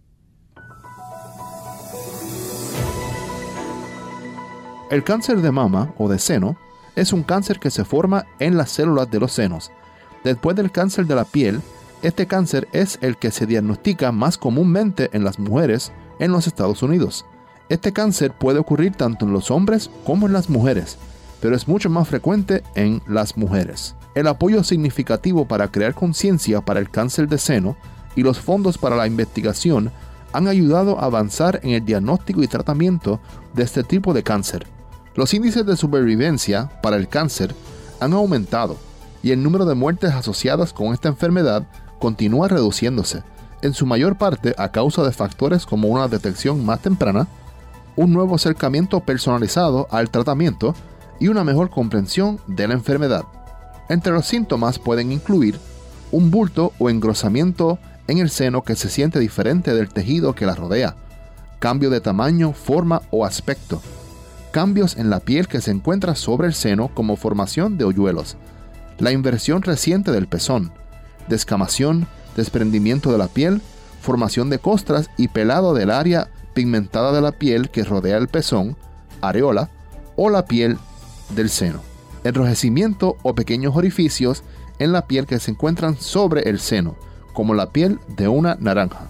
El 4.94 5.02
cáncer 5.02 5.40
de 5.42 5.50
mama 5.50 5.92
o 5.98 6.08
de 6.08 6.20
seno 6.20 6.56
es 6.94 7.12
un 7.12 7.24
cáncer 7.24 7.58
que 7.58 7.72
se 7.72 7.84
forma 7.84 8.26
en 8.38 8.56
las 8.56 8.70
células 8.70 9.10
de 9.10 9.18
los 9.18 9.32
senos. 9.32 9.72
Después 10.22 10.54
del 10.54 10.70
cáncer 10.70 11.08
de 11.08 11.16
la 11.16 11.24
piel, 11.24 11.62
este 12.02 12.28
cáncer 12.28 12.68
es 12.70 12.98
el 13.00 13.16
que 13.16 13.32
se 13.32 13.44
diagnostica 13.44 14.12
más 14.12 14.38
comúnmente 14.38 15.10
en 15.12 15.24
las 15.24 15.40
mujeres 15.40 15.90
en 16.20 16.30
los 16.30 16.46
Estados 16.46 16.80
Unidos. 16.84 17.26
Este 17.68 17.92
cáncer 17.92 18.30
puede 18.38 18.60
ocurrir 18.60 18.94
tanto 18.94 19.26
en 19.26 19.32
los 19.32 19.50
hombres 19.50 19.90
como 20.06 20.28
en 20.28 20.32
las 20.32 20.48
mujeres, 20.48 20.96
pero 21.40 21.56
es 21.56 21.66
mucho 21.66 21.90
más 21.90 22.06
frecuente 22.06 22.62
en 22.76 23.02
las 23.08 23.36
mujeres. 23.36 23.96
El 24.14 24.28
apoyo 24.28 24.62
significativo 24.62 25.44
para 25.48 25.72
crear 25.72 25.94
conciencia 25.94 26.60
para 26.60 26.78
el 26.78 26.88
cáncer 26.88 27.26
de 27.26 27.38
seno 27.38 27.76
y 28.14 28.22
los 28.22 28.38
fondos 28.38 28.78
para 28.78 28.94
la 28.94 29.08
investigación 29.08 29.90
han 30.32 30.46
ayudado 30.46 31.00
a 31.00 31.06
avanzar 31.06 31.58
en 31.64 31.70
el 31.70 31.84
diagnóstico 31.84 32.44
y 32.44 32.46
tratamiento 32.46 33.18
de 33.54 33.64
este 33.64 33.82
tipo 33.82 34.14
de 34.14 34.22
cáncer. 34.22 34.72
Los 35.16 35.32
índices 35.32 35.64
de 35.64 35.76
supervivencia 35.76 36.70
para 36.82 36.96
el 36.96 37.08
cáncer 37.08 37.54
han 38.00 38.12
aumentado 38.14 38.76
y 39.22 39.30
el 39.30 39.42
número 39.42 39.64
de 39.64 39.76
muertes 39.76 40.12
asociadas 40.12 40.72
con 40.72 40.92
esta 40.92 41.08
enfermedad 41.08 41.66
continúa 42.00 42.48
reduciéndose, 42.48 43.22
en 43.62 43.74
su 43.74 43.86
mayor 43.86 44.18
parte 44.18 44.54
a 44.58 44.70
causa 44.70 45.04
de 45.04 45.12
factores 45.12 45.66
como 45.66 45.88
una 45.88 46.08
detección 46.08 46.66
más 46.66 46.80
temprana, 46.80 47.28
un 47.96 48.12
nuevo 48.12 48.34
acercamiento 48.34 49.00
personalizado 49.00 49.86
al 49.90 50.10
tratamiento 50.10 50.74
y 51.20 51.28
una 51.28 51.44
mejor 51.44 51.70
comprensión 51.70 52.40
de 52.48 52.66
la 52.66 52.74
enfermedad. 52.74 53.24
Entre 53.88 54.12
los 54.12 54.26
síntomas 54.26 54.80
pueden 54.80 55.12
incluir 55.12 55.60
un 56.10 56.30
bulto 56.30 56.72
o 56.78 56.90
engrosamiento 56.90 57.78
en 58.08 58.18
el 58.18 58.30
seno 58.30 58.62
que 58.62 58.74
se 58.74 58.90
siente 58.90 59.20
diferente 59.20 59.74
del 59.74 59.90
tejido 59.90 60.34
que 60.34 60.44
la 60.44 60.56
rodea, 60.56 60.96
cambio 61.60 61.88
de 61.88 62.00
tamaño, 62.00 62.52
forma 62.52 63.00
o 63.10 63.24
aspecto, 63.24 63.80
cambios 64.54 64.96
en 64.98 65.10
la 65.10 65.18
piel 65.18 65.48
que 65.48 65.60
se 65.60 65.72
encuentra 65.72 66.14
sobre 66.14 66.46
el 66.46 66.54
seno 66.54 66.86
como 66.94 67.16
formación 67.16 67.76
de 67.76 67.82
hoyuelos, 67.82 68.36
la 69.00 69.10
inversión 69.10 69.62
reciente 69.62 70.12
del 70.12 70.28
pezón, 70.28 70.70
descamación, 71.26 72.06
desprendimiento 72.36 73.10
de 73.10 73.18
la 73.18 73.26
piel, 73.26 73.60
formación 74.00 74.50
de 74.50 74.60
costras 74.60 75.10
y 75.16 75.26
pelado 75.26 75.74
del 75.74 75.90
área 75.90 76.30
pigmentada 76.54 77.10
de 77.10 77.20
la 77.20 77.32
piel 77.32 77.68
que 77.68 77.82
rodea 77.82 78.16
el 78.16 78.28
pezón, 78.28 78.76
areola 79.22 79.70
o 80.14 80.30
la 80.30 80.44
piel 80.44 80.78
del 81.34 81.50
seno. 81.50 81.80
Enrojecimiento 82.22 83.16
o 83.24 83.34
pequeños 83.34 83.74
orificios 83.74 84.44
en 84.78 84.92
la 84.92 85.08
piel 85.08 85.26
que 85.26 85.40
se 85.40 85.50
encuentran 85.50 85.96
sobre 85.96 86.48
el 86.48 86.60
seno, 86.60 86.94
como 87.32 87.54
la 87.54 87.72
piel 87.72 87.98
de 88.06 88.28
una 88.28 88.54
naranja. 88.60 89.08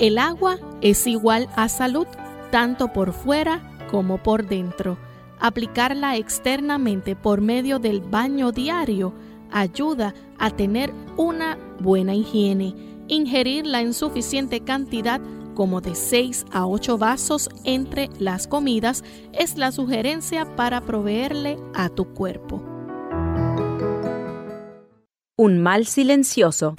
El 0.00 0.16
agua 0.16 0.58
es 0.80 1.06
igual 1.06 1.50
a 1.56 1.68
salud, 1.68 2.06
tanto 2.50 2.90
por 2.90 3.12
fuera 3.12 3.60
como 3.90 4.16
por 4.16 4.46
dentro. 4.46 4.96
Aplicarla 5.38 6.16
externamente 6.16 7.14
por 7.14 7.42
medio 7.42 7.78
del 7.78 8.00
baño 8.00 8.50
diario 8.50 9.12
ayuda 9.50 10.14
a 10.38 10.48
tener 10.48 10.90
una 11.18 11.58
buena 11.80 12.14
higiene. 12.14 12.74
Ingerirla 13.08 13.82
en 13.82 13.92
suficiente 13.92 14.60
cantidad 14.60 15.20
como 15.54 15.82
de 15.82 15.94
6 15.94 16.46
a 16.50 16.66
8 16.66 16.96
vasos 16.96 17.50
entre 17.64 18.08
las 18.18 18.46
comidas 18.46 19.04
es 19.34 19.58
la 19.58 19.70
sugerencia 19.70 20.56
para 20.56 20.80
proveerle 20.80 21.58
a 21.74 21.90
tu 21.90 22.06
cuerpo. 22.14 22.62
Un 25.36 25.62
mal 25.62 25.84
silencioso. 25.84 26.74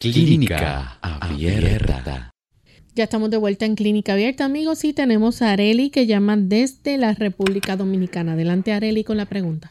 Clínica 0.00 0.98
Abierta. 1.00 2.30
Ya 2.94 3.04
estamos 3.04 3.30
de 3.30 3.38
vuelta 3.38 3.64
en 3.64 3.74
Clínica 3.74 4.12
Abierta, 4.14 4.44
amigos, 4.44 4.84
y 4.84 4.92
tenemos 4.92 5.40
a 5.40 5.52
Areli 5.52 5.88
que 5.90 6.06
llama 6.06 6.36
desde 6.36 6.98
la 6.98 7.14
República 7.14 7.76
Dominicana. 7.76 8.32
Adelante, 8.32 8.72
Areli, 8.72 9.04
con 9.04 9.16
la 9.16 9.26
pregunta. 9.26 9.70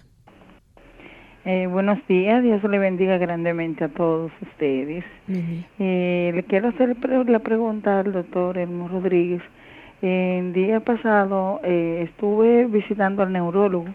Eh, 1.44 1.68
buenos 1.68 2.00
días, 2.08 2.44
Dios 2.44 2.64
le 2.64 2.80
bendiga 2.80 3.18
grandemente 3.18 3.84
a 3.84 3.90
todos 3.90 4.32
ustedes. 4.42 5.04
Eh, 5.80 6.32
le 6.34 6.44
quiero 6.44 6.70
hacer 6.70 6.96
la 7.28 7.40
pregunta 7.40 8.00
al 8.00 8.14
doctor 8.14 8.58
Elmo 8.58 8.88
Rodríguez. 8.88 9.42
El 10.02 10.54
día 10.54 10.80
pasado 10.80 11.60
eh, 11.64 12.08
estuve 12.10 12.68
visitando 12.68 13.22
al 13.22 13.34
neurólogo. 13.34 13.90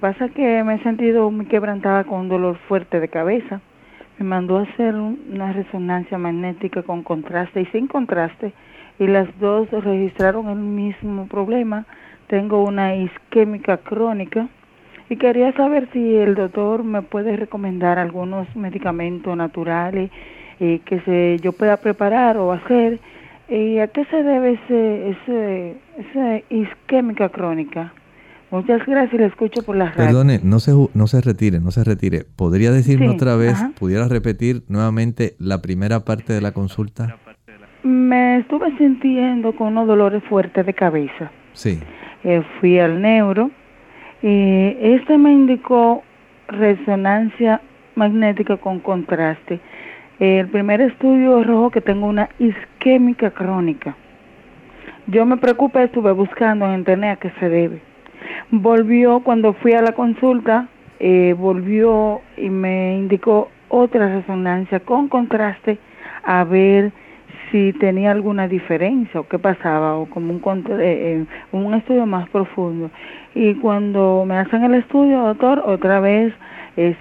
Pasa 0.00 0.28
que 0.28 0.62
me 0.64 0.74
he 0.74 0.82
sentido 0.82 1.30
muy 1.30 1.46
quebrantada 1.46 2.04
con 2.04 2.20
un 2.20 2.28
dolor 2.28 2.56
fuerte 2.68 3.00
de 3.00 3.08
cabeza 3.08 3.60
me 4.18 4.24
mandó 4.24 4.58
a 4.58 4.62
hacer 4.62 4.96
una 4.96 5.52
resonancia 5.52 6.18
magnética 6.18 6.82
con 6.82 7.02
contraste 7.04 7.60
y 7.60 7.66
sin 7.66 7.86
contraste 7.86 8.52
y 8.98 9.06
las 9.06 9.28
dos 9.38 9.70
registraron 9.70 10.48
el 10.48 10.58
mismo 10.58 11.28
problema. 11.28 11.86
Tengo 12.26 12.64
una 12.64 12.96
isquémica 12.96 13.76
crónica 13.78 14.48
y 15.08 15.16
quería 15.16 15.52
saber 15.52 15.88
si 15.92 16.16
el 16.16 16.34
doctor 16.34 16.82
me 16.82 17.02
puede 17.02 17.36
recomendar 17.36 18.00
algunos 18.00 18.54
medicamentos 18.56 19.36
naturales 19.36 20.10
eh, 20.58 20.80
que 20.84 21.00
se, 21.02 21.38
yo 21.40 21.52
pueda 21.52 21.76
preparar 21.76 22.38
o 22.38 22.52
hacer. 22.52 22.98
¿Y 23.48 23.78
a 23.78 23.86
qué 23.86 24.04
se 24.06 24.22
debe 24.22 24.58
ese, 24.64 25.10
ese, 25.10 25.76
esa 25.96 26.42
isquémica 26.50 27.28
crónica? 27.28 27.94
Muchas 28.50 28.84
gracias, 28.86 29.20
le 29.20 29.26
escucho 29.26 29.62
por 29.62 29.76
la 29.76 29.90
radio. 29.90 30.06
Perdone, 30.06 30.40
no 30.42 30.58
se, 30.58 30.72
no 30.94 31.06
se 31.06 31.20
retire, 31.20 31.60
no 31.60 31.70
se 31.70 31.84
retire. 31.84 32.24
¿Podría 32.24 32.72
decirme 32.72 33.10
otra 33.10 33.36
vez, 33.36 33.62
pudiera 33.78 34.08
repetir 34.08 34.62
nuevamente 34.68 35.34
la 35.38 35.60
primera 35.60 36.00
parte 36.00 36.32
de 36.32 36.40
la 36.40 36.52
consulta? 36.52 37.16
Me 37.82 38.38
estuve 38.38 38.74
sintiendo 38.78 39.54
con 39.54 39.68
unos 39.68 39.86
dolores 39.86 40.22
fuertes 40.24 40.64
de 40.64 40.72
cabeza. 40.72 41.30
Sí. 41.52 41.78
Eh, 42.24 42.42
fui 42.58 42.78
al 42.78 43.02
neuro 43.02 43.50
y 44.22 44.76
este 44.80 45.18
me 45.18 45.30
indicó 45.30 46.02
resonancia 46.48 47.60
magnética 47.96 48.56
con 48.56 48.80
contraste. 48.80 49.60
El 50.20 50.48
primer 50.48 50.80
estudio 50.80 51.38
arrojó 51.38 51.70
que 51.70 51.82
tengo 51.82 52.06
una 52.06 52.30
isquémica 52.38 53.30
crónica. 53.30 53.94
Yo 55.06 55.26
me 55.26 55.36
preocupé, 55.36 55.84
estuve 55.84 56.12
buscando 56.12 56.66
en 56.66 56.78
internet 56.78 57.18
a 57.18 57.20
qué 57.20 57.30
se 57.38 57.48
debe 57.48 57.87
Volvió 58.50 59.20
cuando 59.20 59.52
fui 59.52 59.74
a 59.74 59.82
la 59.82 59.92
consulta, 59.92 60.68
eh, 61.00 61.34
volvió 61.38 62.22
y 62.38 62.48
me 62.48 62.96
indicó 62.96 63.50
otra 63.68 64.08
resonancia 64.08 64.80
con 64.80 65.08
contraste 65.08 65.78
a 66.24 66.44
ver 66.44 66.90
si 67.50 67.74
tenía 67.74 68.10
alguna 68.10 68.48
diferencia 68.48 69.20
o 69.20 69.28
qué 69.28 69.38
pasaba 69.38 69.96
o 69.96 70.06
como 70.06 70.32
un, 70.32 70.40
eh, 70.40 70.76
eh, 70.80 71.24
un 71.52 71.74
estudio 71.74 72.06
más 72.06 72.26
profundo. 72.30 72.90
Y 73.34 73.54
cuando 73.56 74.24
me 74.26 74.38
hacen 74.38 74.64
el 74.64 74.74
estudio, 74.74 75.24
doctor, 75.24 75.62
otra 75.66 76.00
vez 76.00 76.32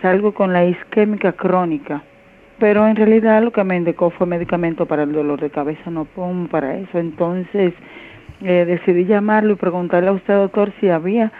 salgo 0.02 0.34
con 0.34 0.52
la 0.52 0.66
isquémica 0.66 1.32
crónica. 1.32 2.04
Pero 2.60 2.88
en 2.88 2.96
realidad 2.96 3.42
lo 3.42 3.52
que 3.52 3.64
me 3.64 3.78
indicó 3.78 4.10
fue 4.10 4.28
medicamento 4.28 4.86
para 4.86 5.04
el 5.04 5.14
dolor 5.14 5.40
de 5.40 5.50
cabeza, 5.50 5.92
no 5.92 6.06
pongo 6.06 6.50
para 6.50 6.76
eso. 6.76 6.98
Entonces, 6.98 7.74
eh, 8.42 8.66
decidí 8.66 9.06
llamarlo 9.06 9.54
y 9.54 9.56
preguntarle 9.56 10.10
a 10.10 10.14
usted, 10.14 10.34
doctor, 10.34 10.74
si 10.80 10.90
había 10.90 11.32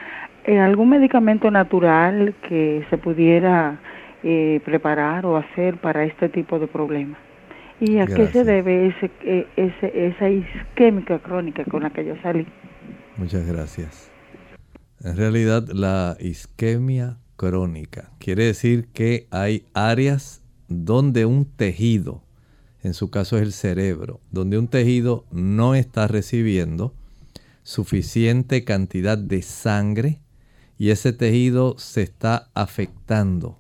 eh, 0.46 0.60
algún 0.60 0.90
medicamento 0.90 1.52
natural 1.52 2.34
que 2.48 2.86
se 2.90 2.98
pudiera 2.98 3.80
eh, 4.24 4.62
preparar 4.66 5.26
o 5.26 5.38
hacer 5.38 5.78
para 5.78 6.04
este 6.06 6.30
tipo 6.30 6.60
de 6.60 6.68
problemas. 6.68 7.20
¿Y 7.80 8.00
a 8.00 8.08
qué 8.08 8.26
se 8.28 8.44
debe 8.44 8.88
ese, 8.88 9.12
ese, 9.56 10.08
esa 10.08 10.30
isquémica 10.30 11.20
crónica 11.20 11.64
con 11.66 11.84
la 11.84 11.92
que 11.92 12.06
yo 12.06 12.16
salí? 12.24 12.48
Muchas 13.18 13.46
gracias. 13.46 14.12
En 15.04 15.16
realidad, 15.16 15.64
la 15.72 16.18
isquemia 16.20 17.18
crónica 17.36 18.10
quiere 18.18 18.46
decir 18.46 18.88
que 18.94 19.28
hay 19.30 19.66
áreas 19.76 20.44
donde 20.68 21.26
un 21.26 21.46
tejido 21.46 22.24
en 22.88 22.94
su 22.94 23.10
caso 23.12 23.38
es 23.38 23.44
el 23.44 23.54
cerebro, 23.54 24.22
donde 24.32 24.58
un 24.58 24.68
tejido 24.68 25.26
no 25.32 25.76
está 25.76 26.08
recibiendo 26.08 26.96
suficiente 27.64 28.64
cantidad 28.64 29.18
de 29.18 29.42
sangre 29.42 30.22
y 30.78 30.92
ese 30.92 31.12
tejido 31.12 31.78
se 31.78 32.02
está 32.02 32.50
afectando. 32.54 33.60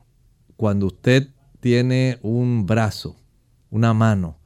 Cuando 0.55 0.87
usted 0.87 1.29
tiene 1.59 2.19
un 2.21 2.65
brazo, 2.65 3.17
una 3.69 3.93
mano, 3.93 4.39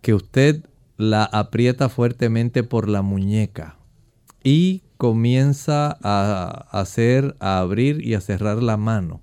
que 0.00 0.14
usted 0.14 0.64
la 0.96 1.24
aprieta 1.24 1.88
fuertemente 1.88 2.62
por 2.62 2.88
la 2.88 3.02
muñeca 3.02 3.78
y 4.44 4.84
comienza 4.96 5.98
a 6.02 6.68
hacer, 6.70 7.36
a 7.40 7.58
abrir 7.58 8.06
y 8.06 8.14
a 8.14 8.20
cerrar 8.20 8.62
la 8.62 8.76
mano. 8.76 9.22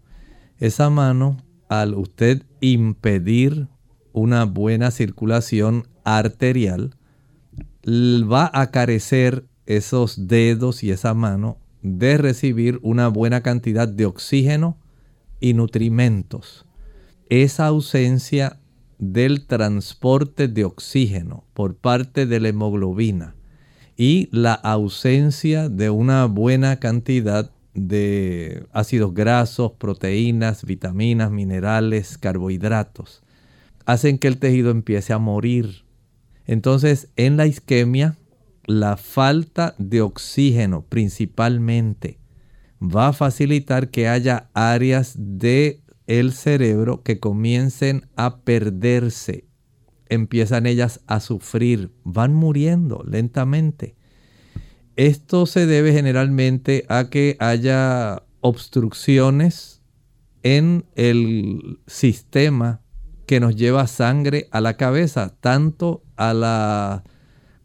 Esa 0.60 0.90
mano, 0.90 1.38
al 1.70 1.94
usted 1.94 2.44
impedir 2.60 3.68
una 4.18 4.46
buena 4.46 4.90
circulación 4.90 5.88
arterial, 6.04 6.96
va 7.86 8.50
a 8.52 8.72
carecer 8.72 9.46
esos 9.68 10.28
dedos 10.28 10.84
y 10.84 10.90
esa 10.90 11.14
mano 11.14 11.60
de 11.84 12.18
recibir 12.18 12.80
una 12.82 13.10
buena 13.10 13.42
cantidad 13.42 13.88
de 13.88 14.08
oxígeno 14.08 14.76
y 15.40 15.54
nutrimentos. 15.54 16.66
Esa 17.30 17.68
ausencia 17.68 18.60
del 18.98 19.46
transporte 19.46 20.48
de 20.48 20.66
oxígeno 20.66 21.44
por 21.54 21.76
parte 21.76 22.26
de 22.26 22.40
la 22.40 22.48
hemoglobina 22.48 23.36
y 23.96 24.30
la 24.32 24.54
ausencia 24.54 25.70
de 25.70 25.92
una 25.92 26.26
buena 26.26 26.80
cantidad 26.80 27.52
de 27.76 28.66
ácidos 28.74 29.14
grasos, 29.14 29.74
proteínas, 29.74 30.66
vitaminas, 30.66 31.30
minerales, 31.30 32.18
carbohidratos 32.18 33.22
hacen 33.88 34.20
que 34.20 34.28
el 34.28 34.38
tejido 34.38 34.70
empiece 34.70 35.14
a 35.14 35.18
morir. 35.18 35.86
Entonces, 36.46 37.08
en 37.16 37.38
la 37.38 37.48
isquemia, 37.48 38.18
la 38.66 38.98
falta 38.98 39.76
de 39.78 40.02
oxígeno 40.02 40.84
principalmente 40.84 42.20
va 42.82 43.08
a 43.08 43.14
facilitar 43.14 43.90
que 43.90 44.10
haya 44.10 44.50
áreas 44.54 45.16
de 45.18 45.82
el 46.06 46.34
cerebro 46.34 47.02
que 47.02 47.22
comiencen 47.22 48.08
a 48.18 48.42
perderse. 48.42 49.46
Empiezan 50.10 50.66
ellas 50.66 51.00
a 51.08 51.22
sufrir, 51.22 51.94
van 52.04 52.34
muriendo 52.34 53.06
lentamente. 53.10 53.96
Esto 54.98 55.46
se 55.46 55.66
debe 55.66 55.94
generalmente 55.94 56.86
a 56.90 57.10
que 57.10 57.38
haya 57.40 58.24
obstrucciones 58.42 59.82
en 60.44 60.86
el 60.96 61.80
sistema 61.88 62.82
que 63.28 63.40
nos 63.40 63.56
lleva 63.56 63.86
sangre 63.86 64.48
a 64.52 64.62
la 64.62 64.78
cabeza, 64.78 65.36
tanto 65.42 66.02
a 66.16 66.34
la 66.34 67.04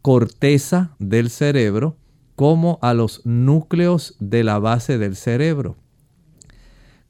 corteza 0.03 0.95
del 0.99 1.29
cerebro 1.29 1.97
como 2.35 2.77
a 2.81 2.93
los 2.93 3.25
núcleos 3.25 4.15
de 4.19 4.43
la 4.43 4.59
base 4.59 4.97
del 4.97 5.15
cerebro. 5.15 5.77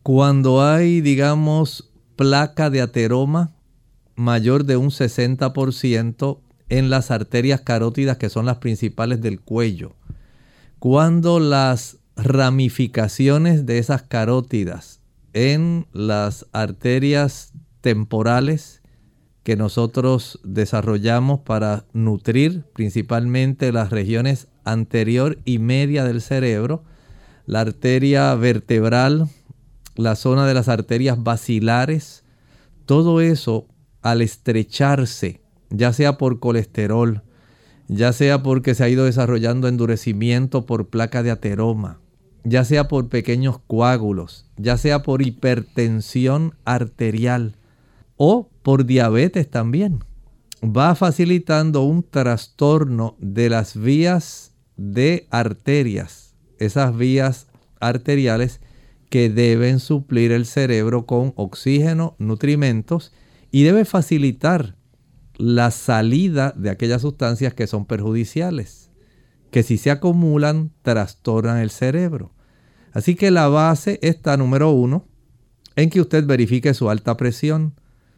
Cuando 0.03 0.63
hay, 0.63 1.01
digamos, 1.01 1.91
placa 2.15 2.69
de 2.69 2.81
ateroma 2.81 3.51
mayor 4.15 4.65
de 4.65 4.77
un 4.77 4.91
60% 4.91 6.39
en 6.69 6.89
las 6.91 7.09
arterias 7.09 7.61
carótidas 7.61 8.17
que 8.17 8.29
son 8.29 8.45
las 8.45 8.57
principales 8.57 9.19
del 9.21 9.41
cuello, 9.41 9.95
cuando 10.77 11.39
las 11.39 11.97
ramificaciones 12.15 13.65
de 13.65 13.79
esas 13.79 14.03
carótidas 14.03 15.01
en 15.33 15.87
las 15.91 16.45
arterias 16.51 17.52
temporales 17.83 18.81
que 19.43 19.57
nosotros 19.57 20.39
desarrollamos 20.45 21.41
para 21.41 21.83
nutrir 21.91 22.63
principalmente 22.73 23.73
las 23.73 23.89
regiones 23.89 24.47
anterior 24.63 25.37
y 25.43 25.59
media 25.59 26.05
del 26.05 26.21
cerebro, 26.21 26.85
la 27.45 27.59
arteria 27.59 28.33
vertebral, 28.35 29.27
la 29.95 30.15
zona 30.15 30.47
de 30.47 30.53
las 30.53 30.69
arterias 30.69 31.21
basilares, 31.21 32.23
todo 32.85 33.19
eso 33.19 33.67
al 34.01 34.21
estrecharse, 34.21 35.41
ya 35.69 35.91
sea 35.91 36.17
por 36.17 36.39
colesterol, 36.39 37.21
ya 37.89 38.13
sea 38.13 38.43
porque 38.43 38.75
se 38.75 38.85
ha 38.85 38.89
ido 38.89 39.03
desarrollando 39.03 39.67
endurecimiento 39.67 40.65
por 40.65 40.87
placa 40.87 41.21
de 41.21 41.31
ateroma, 41.31 41.99
ya 42.45 42.63
sea 42.63 42.87
por 42.87 43.09
pequeños 43.09 43.59
coágulos, 43.67 44.45
ya 44.55 44.77
sea 44.77 45.03
por 45.03 45.21
hipertensión 45.21 46.55
arterial, 46.63 47.57
o 48.25 48.49
por 48.61 48.85
diabetes 48.85 49.49
también. 49.49 49.99
Va 50.63 50.95
facilitando 50.95 51.81
un 51.81 52.03
trastorno 52.03 53.17
de 53.19 53.49
las 53.49 53.75
vías 53.75 54.53
de 54.77 55.27
arterias, 55.29 56.33
esas 56.57 56.95
vías 56.95 57.47
arteriales 57.81 58.61
que 59.09 59.29
deben 59.29 59.81
suplir 59.81 60.31
el 60.31 60.45
cerebro 60.45 61.05
con 61.05 61.33
oxígeno, 61.35 62.15
nutrimentos 62.17 63.11
y 63.51 63.63
debe 63.63 63.83
facilitar 63.83 64.77
la 65.35 65.69
salida 65.69 66.53
de 66.55 66.69
aquellas 66.69 67.01
sustancias 67.01 67.53
que 67.53 67.67
son 67.67 67.85
perjudiciales, 67.85 68.89
que 69.51 69.63
si 69.63 69.77
se 69.77 69.91
acumulan 69.91 70.71
trastornan 70.81 71.57
el 71.57 71.71
cerebro. 71.71 72.31
Así 72.93 73.15
que 73.15 73.31
la 73.31 73.49
base 73.49 73.99
está 74.01 74.37
número 74.37 74.71
uno, 74.71 75.09
en 75.75 75.89
que 75.89 75.99
usted 75.99 76.25
verifique 76.25 76.73
su 76.73 76.89
alta 76.89 77.17
presión. 77.17 77.73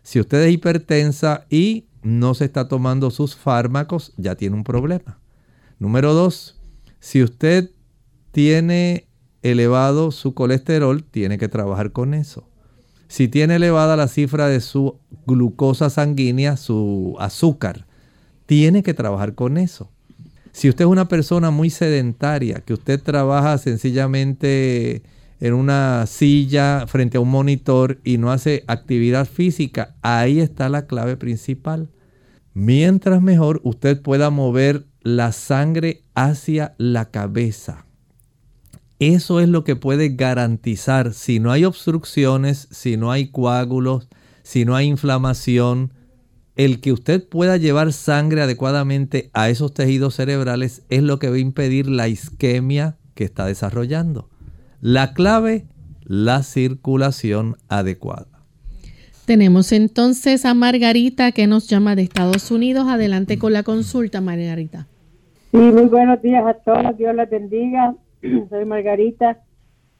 Si 0.05 0.19
usted 0.19 0.43
es 0.43 0.53
hipertensa 0.53 1.47
y 1.49 1.87
no 2.03 2.35
se 2.35 2.45
está 2.45 2.67
tomando 2.67 3.09
sus 3.09 3.35
fármacos, 3.35 4.13
ya 4.17 4.35
tiene 4.35 4.55
un 4.55 4.63
problema. 4.63 5.17
Número 5.79 6.13
dos, 6.13 6.61
si 6.99 7.23
usted 7.23 7.71
tiene 8.31 9.07
elevado 9.41 10.11
su 10.11 10.35
colesterol, 10.35 11.03
tiene 11.03 11.39
que 11.39 11.47
trabajar 11.47 11.91
con 11.91 12.13
eso. 12.13 12.47
Si 13.07 13.27
tiene 13.27 13.55
elevada 13.55 13.95
la 13.95 14.07
cifra 14.07 14.47
de 14.47 14.61
su 14.61 14.99
glucosa 15.25 15.89
sanguínea, 15.89 16.55
su 16.55 17.15
azúcar, 17.19 17.87
tiene 18.45 18.83
que 18.83 18.93
trabajar 18.93 19.33
con 19.33 19.57
eso. 19.57 19.89
Si 20.51 20.69
usted 20.69 20.85
es 20.85 20.91
una 20.91 21.07
persona 21.07 21.49
muy 21.49 21.71
sedentaria, 21.71 22.59
que 22.59 22.73
usted 22.73 23.01
trabaja 23.01 23.57
sencillamente 23.57 25.01
en 25.45 25.53
una 25.53 26.07
silla 26.07 26.85
frente 26.87 27.17
a 27.17 27.19
un 27.19 27.29
monitor 27.29 27.99
y 28.03 28.17
no 28.17 28.31
hace 28.31 28.63
actividad 28.65 29.27
física, 29.27 29.95
ahí 30.01 30.39
está 30.39 30.69
la 30.69 30.87
clave 30.87 31.17
principal. 31.17 31.91
Mientras 32.55 33.21
mejor 33.21 33.61
usted 33.63 34.01
pueda 34.01 34.31
mover 34.31 34.87
la 35.03 35.31
sangre 35.33 36.03
hacia 36.15 36.73
la 36.79 37.11
cabeza. 37.11 37.85
Eso 38.97 39.39
es 39.39 39.47
lo 39.47 39.63
que 39.63 39.75
puede 39.75 40.09
garantizar 40.09 41.13
si 41.13 41.39
no 41.39 41.51
hay 41.51 41.63
obstrucciones, 41.63 42.67
si 42.71 42.97
no 42.97 43.11
hay 43.11 43.27
coágulos, 43.27 44.07
si 44.41 44.65
no 44.65 44.75
hay 44.75 44.87
inflamación, 44.87 45.93
el 46.55 46.81
que 46.81 46.91
usted 46.91 47.23
pueda 47.29 47.57
llevar 47.57 47.93
sangre 47.93 48.41
adecuadamente 48.41 49.29
a 49.33 49.49
esos 49.49 49.75
tejidos 49.75 50.15
cerebrales 50.15 50.81
es 50.89 51.03
lo 51.03 51.19
que 51.19 51.29
va 51.29 51.35
a 51.35 51.39
impedir 51.39 51.87
la 51.87 52.07
isquemia 52.07 52.97
que 53.13 53.25
está 53.25 53.45
desarrollando. 53.45 54.31
La 54.87 55.15
clave, 55.15 55.65
la 56.03 56.43
circulación 56.43 57.55
adecuada. 57.69 58.27
Tenemos 59.25 59.71
entonces 59.71 60.45
a 60.45 60.53
Margarita 60.53 61.31
que 61.31 61.47
nos 61.47 61.67
llama 61.67 61.95
de 61.95 62.03
Estados 62.03 62.51
Unidos. 62.51 62.87
Adelante 62.87 63.39
con 63.39 63.51
la 63.51 63.63
consulta, 63.63 64.21
Margarita. 64.21 64.85
Sí, 65.49 65.57
muy 65.57 65.85
buenos 65.85 66.21
días 66.21 66.45
a 66.45 66.53
todos. 66.53 66.95
Dios 66.99 67.15
les 67.15 67.27
bendiga. 67.31 67.95
Soy 68.51 68.65
Margarita. 68.65 69.39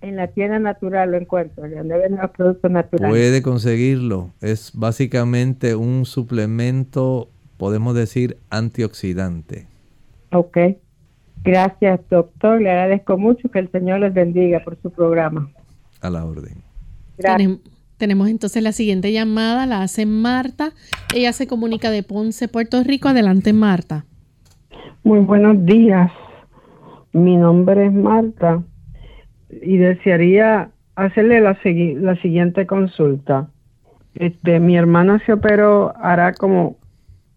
En 0.00 0.16
la 0.16 0.28
tienda 0.28 0.58
natural 0.58 1.10
lo 1.10 1.18
encuentro, 1.18 1.68
donde 1.68 1.98
venden 1.98 2.20
los 2.20 2.30
productos 2.30 2.70
naturales. 2.70 3.10
Puede 3.10 3.42
conseguirlo. 3.42 4.30
Es 4.40 4.72
básicamente 4.74 5.74
un 5.74 6.06
suplemento, 6.06 7.28
podemos 7.58 7.94
decir, 7.94 8.38
antioxidante. 8.48 9.66
Ok. 10.32 10.58
Gracias, 11.42 12.00
doctor. 12.08 12.60
Le 12.60 12.70
agradezco 12.70 13.18
mucho 13.18 13.50
que 13.50 13.58
el 13.58 13.70
Señor 13.70 14.00
les 14.00 14.14
bendiga 14.14 14.60
por 14.60 14.80
su 14.80 14.90
programa. 14.90 15.50
A 16.04 16.10
la 16.10 16.22
orden. 16.22 16.62
Gracias. 17.16 17.58
Tenemos 17.96 18.28
entonces 18.28 18.62
la 18.62 18.72
siguiente 18.72 19.10
llamada, 19.10 19.64
la 19.64 19.80
hace 19.80 20.04
Marta. 20.04 20.72
Ella 21.14 21.32
se 21.32 21.46
comunica 21.46 21.90
de 21.90 22.02
Ponce, 22.02 22.46
Puerto 22.46 22.82
Rico. 22.84 23.08
Adelante, 23.08 23.54
Marta. 23.54 24.04
Muy 25.02 25.20
buenos 25.20 25.64
días. 25.64 26.12
Mi 27.14 27.38
nombre 27.38 27.86
es 27.86 27.92
Marta 27.94 28.62
y 29.48 29.78
desearía 29.78 30.72
hacerle 30.94 31.40
la, 31.40 31.56
la 31.64 32.20
siguiente 32.20 32.66
consulta. 32.66 33.48
Este, 34.14 34.60
mi 34.60 34.76
hermana 34.76 35.22
se 35.24 35.32
operó 35.32 35.94
hará 35.96 36.34
como 36.34 36.76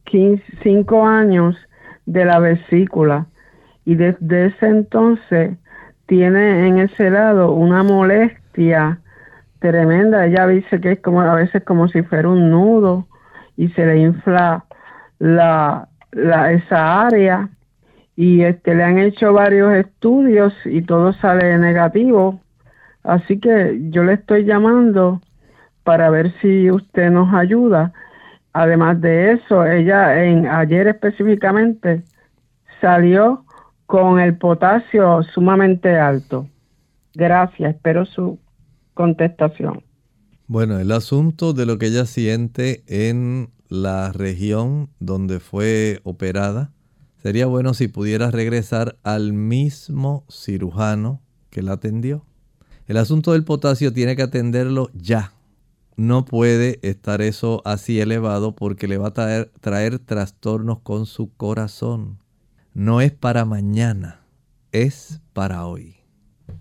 15, 0.06 0.44
5 0.62 1.06
años 1.08 1.56
de 2.06 2.26
la 2.26 2.40
vesícula 2.40 3.28
y 3.86 3.96
desde 3.96 4.48
ese 4.48 4.68
entonces 4.68 5.58
tiene 6.06 6.68
en 6.68 6.80
ese 6.80 7.10
lado 7.10 7.54
una 7.54 7.84
molestia 7.84 8.47
tremenda. 9.60 10.26
Ella 10.26 10.48
dice 10.48 10.80
que 10.82 10.94
es 10.94 11.00
como 11.00 11.22
a 11.22 11.36
veces 11.36 11.64
como 11.64 11.88
si 11.88 12.02
fuera 12.04 12.30
un 12.30 12.50
nudo 12.50 13.08
y 13.56 13.70
se 13.70 13.86
le 13.86 14.00
infla 14.00 14.66
la, 15.20 15.88
la 16.12 16.52
esa 16.52 17.06
área 17.06 17.50
y 18.16 18.42
este 18.42 18.76
le 18.76 18.84
han 18.84 18.98
hecho 18.98 19.34
varios 19.34 19.74
estudios 19.74 20.54
y 20.66 20.82
todo 20.82 21.14
sale 21.14 21.58
negativo. 21.58 22.42
Así 23.04 23.40
que 23.40 23.80
yo 23.90 24.04
le 24.04 24.14
estoy 24.14 24.44
llamando 24.44 25.22
para 25.84 26.10
ver 26.10 26.34
si 26.42 26.70
usted 26.72 27.12
nos 27.12 27.34
ayuda. 27.34 27.94
Además 28.54 29.00
de 29.02 29.34
eso, 29.34 29.66
ella 29.66 30.24
en 30.24 30.48
ayer 30.48 30.88
específicamente 30.88 32.04
salió 32.82 33.46
con 33.86 34.20
el 34.20 34.38
potasio 34.38 35.24
sumamente 35.24 35.98
alto. 35.98 36.48
Gracias, 37.14 37.76
espero 37.76 38.06
su 38.06 38.40
contestación. 38.98 39.84
Bueno, 40.48 40.80
el 40.80 40.92
asunto 40.92 41.54
de 41.54 41.66
lo 41.66 41.78
que 41.78 41.88
ella 41.88 42.06
siente 42.06 42.84
en 42.88 43.50
la 43.70 44.12
región 44.12 44.90
donde 45.00 45.40
fue 45.40 46.02
operada, 46.04 46.72
sería 47.22 47.46
bueno 47.46 47.74
si 47.74 47.88
pudiera 47.88 48.32
regresar 48.32 48.98
al 49.04 49.34
mismo 49.34 50.26
cirujano 50.30 51.22
que 51.50 51.62
la 51.62 51.74
atendió. 51.74 52.26
El 52.88 52.98
asunto 52.98 53.34
del 53.34 53.44
potasio 53.44 53.92
tiene 53.92 54.16
que 54.16 54.24
atenderlo 54.24 54.90
ya. 54.94 55.34
no 55.98 56.26
puede 56.26 56.80
estar 56.84 57.22
eso 57.22 57.62
así 57.66 58.00
elevado 58.00 58.56
porque 58.56 58.88
le 58.88 58.98
va 58.98 59.08
a 59.08 59.14
traer, 59.14 59.52
traer 59.60 60.00
trastornos 60.00 60.80
con 60.80 61.06
su 61.08 61.34
corazón. 61.36 62.20
No 62.74 63.02
es 63.02 63.12
para 63.12 63.46
mañana, 63.46 64.22
es 64.72 65.22
para 65.34 65.66
hoy. 65.66 65.97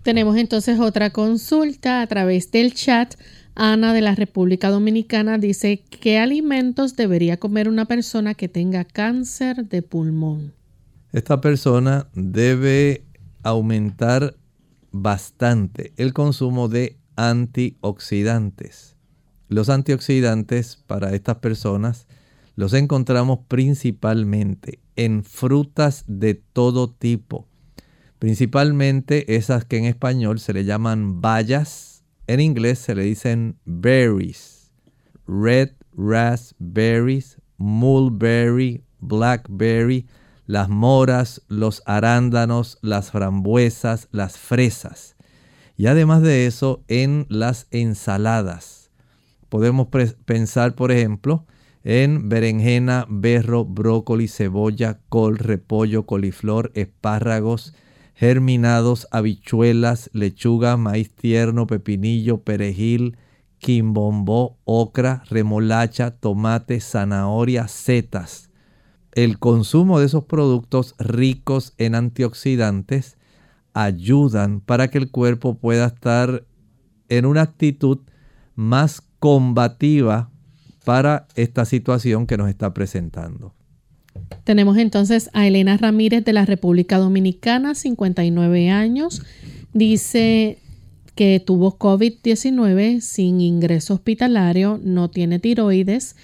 Tenemos 0.07 0.37
entonces 0.37 0.79
otra 0.79 1.09
consulta 1.09 2.01
a 2.01 2.07
través 2.07 2.49
del 2.49 2.73
chat. 2.73 3.15
Ana 3.55 3.91
de 3.91 3.99
la 3.99 4.15
República 4.15 4.69
Dominicana 4.69 5.37
dice, 5.37 5.83
¿qué 5.89 6.17
alimentos 6.17 6.95
debería 6.95 7.35
comer 7.35 7.67
una 7.67 7.83
persona 7.83 8.33
que 8.33 8.47
tenga 8.47 8.85
cáncer 8.85 9.67
de 9.67 9.81
pulmón? 9.81 10.53
Esta 11.11 11.41
persona 11.41 12.07
debe 12.13 13.03
aumentar 13.43 14.37
bastante 14.93 15.91
el 15.97 16.13
consumo 16.13 16.69
de 16.69 16.95
antioxidantes. 17.17 18.95
Los 19.49 19.67
antioxidantes 19.67 20.81
para 20.87 21.13
estas 21.15 21.39
personas 21.39 22.07
los 22.55 22.71
encontramos 22.71 23.39
principalmente 23.49 24.79
en 24.95 25.25
frutas 25.25 26.05
de 26.07 26.35
todo 26.35 26.89
tipo, 26.89 27.49
principalmente 28.19 29.35
esas 29.35 29.65
que 29.65 29.77
en 29.77 29.85
español 29.85 30.39
se 30.39 30.53
le 30.53 30.65
llaman 30.65 31.21
bayas, 31.21 32.03
en 32.27 32.39
inglés 32.39 32.79
se 32.79 32.95
le 32.95 33.03
dicen 33.03 33.57
berries, 33.65 34.71
red 35.27 35.71
raspberries, 35.97 37.41
mulberry, 37.57 38.83
blackberry, 38.99 40.05
las 40.45 40.69
moras, 40.69 41.41
los 41.49 41.81
arándanos, 41.85 42.77
las 42.81 43.11
frambuesas, 43.11 44.07
las 44.11 44.37
fresas. 44.37 45.15
Y 45.75 45.87
además 45.87 46.21
de 46.21 46.47
eso, 46.47 46.83
en 46.87 47.25
las 47.29 47.67
ensaladas. 47.71 48.89
Podemos 49.49 49.87
pensar, 50.25 50.75
por 50.75 50.91
ejemplo, 50.91 51.45
en 51.83 52.29
berenjena, 52.29 53.05
berro, 53.09 53.65
brócoli, 53.65 54.27
cebolla, 54.27 54.99
col, 55.09 55.37
repollo, 55.37 56.05
coliflor, 56.05 56.71
espárragos, 56.75 57.73
germinados, 58.17 59.07
habichuelas, 59.11 60.09
lechuga, 60.11 60.75
maíz 60.75 61.11
tierno, 61.11 61.67
pepinillo, 61.67 62.41
perejil, 62.41 63.15
quimbombó, 63.59 64.57
ocra, 64.65 65.21
remolacha, 65.29 66.09
tomate, 66.09 66.79
zanahoria, 66.79 67.67
setas. 67.67 68.49
El 69.11 69.37
consumo 69.37 69.99
de 69.99 70.07
esos 70.07 70.23
productos 70.23 70.95
ricos 70.97 71.75
en 71.77 71.93
antioxidantes 71.93 73.17
ayudan 73.73 74.61
para 74.61 74.87
que 74.87 74.97
el 74.97 75.11
cuerpo 75.11 75.59
pueda 75.59 75.85
estar 75.85 76.43
en 77.09 77.25
una 77.27 77.43
actitud 77.43 77.99
más 78.55 79.03
combativa 79.19 80.31
para 80.83 81.27
esta 81.35 81.65
situación 81.65 82.25
que 82.25 82.37
nos 82.37 82.49
está 82.49 82.73
presentando. 82.73 83.56
Tenemos 84.43 84.77
entonces 84.77 85.29
a 85.33 85.47
Elena 85.47 85.77
Ramírez 85.77 86.23
de 86.23 86.33
la 86.33 86.45
República 86.45 86.97
Dominicana, 86.97 87.75
59 87.75 88.69
años. 88.69 89.21
Dice 89.73 90.59
que 91.15 91.41
tuvo 91.43 91.77
COVID-19 91.77 93.01
sin 93.01 93.41
ingreso 93.41 93.95
hospitalario, 93.95 94.79
no 94.83 95.09
tiene 95.09 95.39
tiroides, 95.39 96.15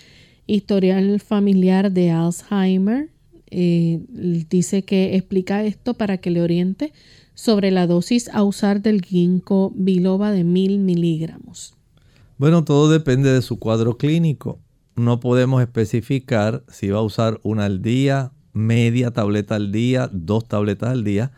historial 0.47 1.19
familiar 1.19 1.91
de 1.91 2.11
Alzheimer. 2.11 3.09
Eh, 3.49 4.01
dice 4.07 4.83
que 4.83 5.15
explica 5.15 5.63
esto 5.63 5.93
para 5.93 6.17
que 6.17 6.29
le 6.31 6.41
oriente 6.41 6.93
sobre 7.33 7.71
la 7.71 7.87
dosis 7.87 8.29
a 8.29 8.43
usar 8.43 8.81
del 8.81 9.01
ginkgo 9.01 9.71
biloba 9.75 10.31
de 10.31 10.43
mil 10.43 10.79
miligramos. 10.79 11.75
Bueno, 12.37 12.63
todo 12.63 12.89
depende 12.89 13.31
de 13.31 13.41
su 13.41 13.59
cuadro 13.59 13.97
clínico 13.97 14.59
no 14.95 15.19
podemos 15.19 15.61
especificar 15.61 16.63
si 16.67 16.89
va 16.89 16.99
a 16.99 17.03
usar 17.03 17.39
una 17.43 17.65
al 17.65 17.81
día, 17.81 18.31
media 18.53 19.11
tableta 19.11 19.55
al 19.55 19.71
día, 19.71 20.09
dos 20.11 20.47
tabletas 20.47 20.89
al 20.89 21.03
día. 21.03 21.31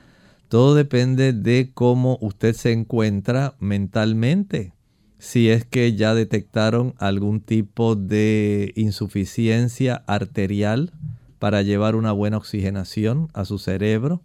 Todo 0.49 0.75
depende 0.75 1.33
de 1.33 1.71
cómo 1.73 2.17
usted 2.21 2.53
se 2.53 2.71
encuentra 2.71 3.55
mentalmente. 3.59 4.73
Si 5.17 5.49
es 5.49 5.65
que 5.65 5.95
ya 5.95 6.13
detectaron 6.13 6.93
algún 6.97 7.39
tipo 7.39 7.95
de 7.95 8.73
insuficiencia 8.75 10.03
arterial 10.07 10.91
para 11.39 11.61
llevar 11.61 11.95
una 11.95 12.11
buena 12.11 12.37
oxigenación 12.37 13.29
a 13.33 13.45
su 13.45 13.57
cerebro. 13.57 14.21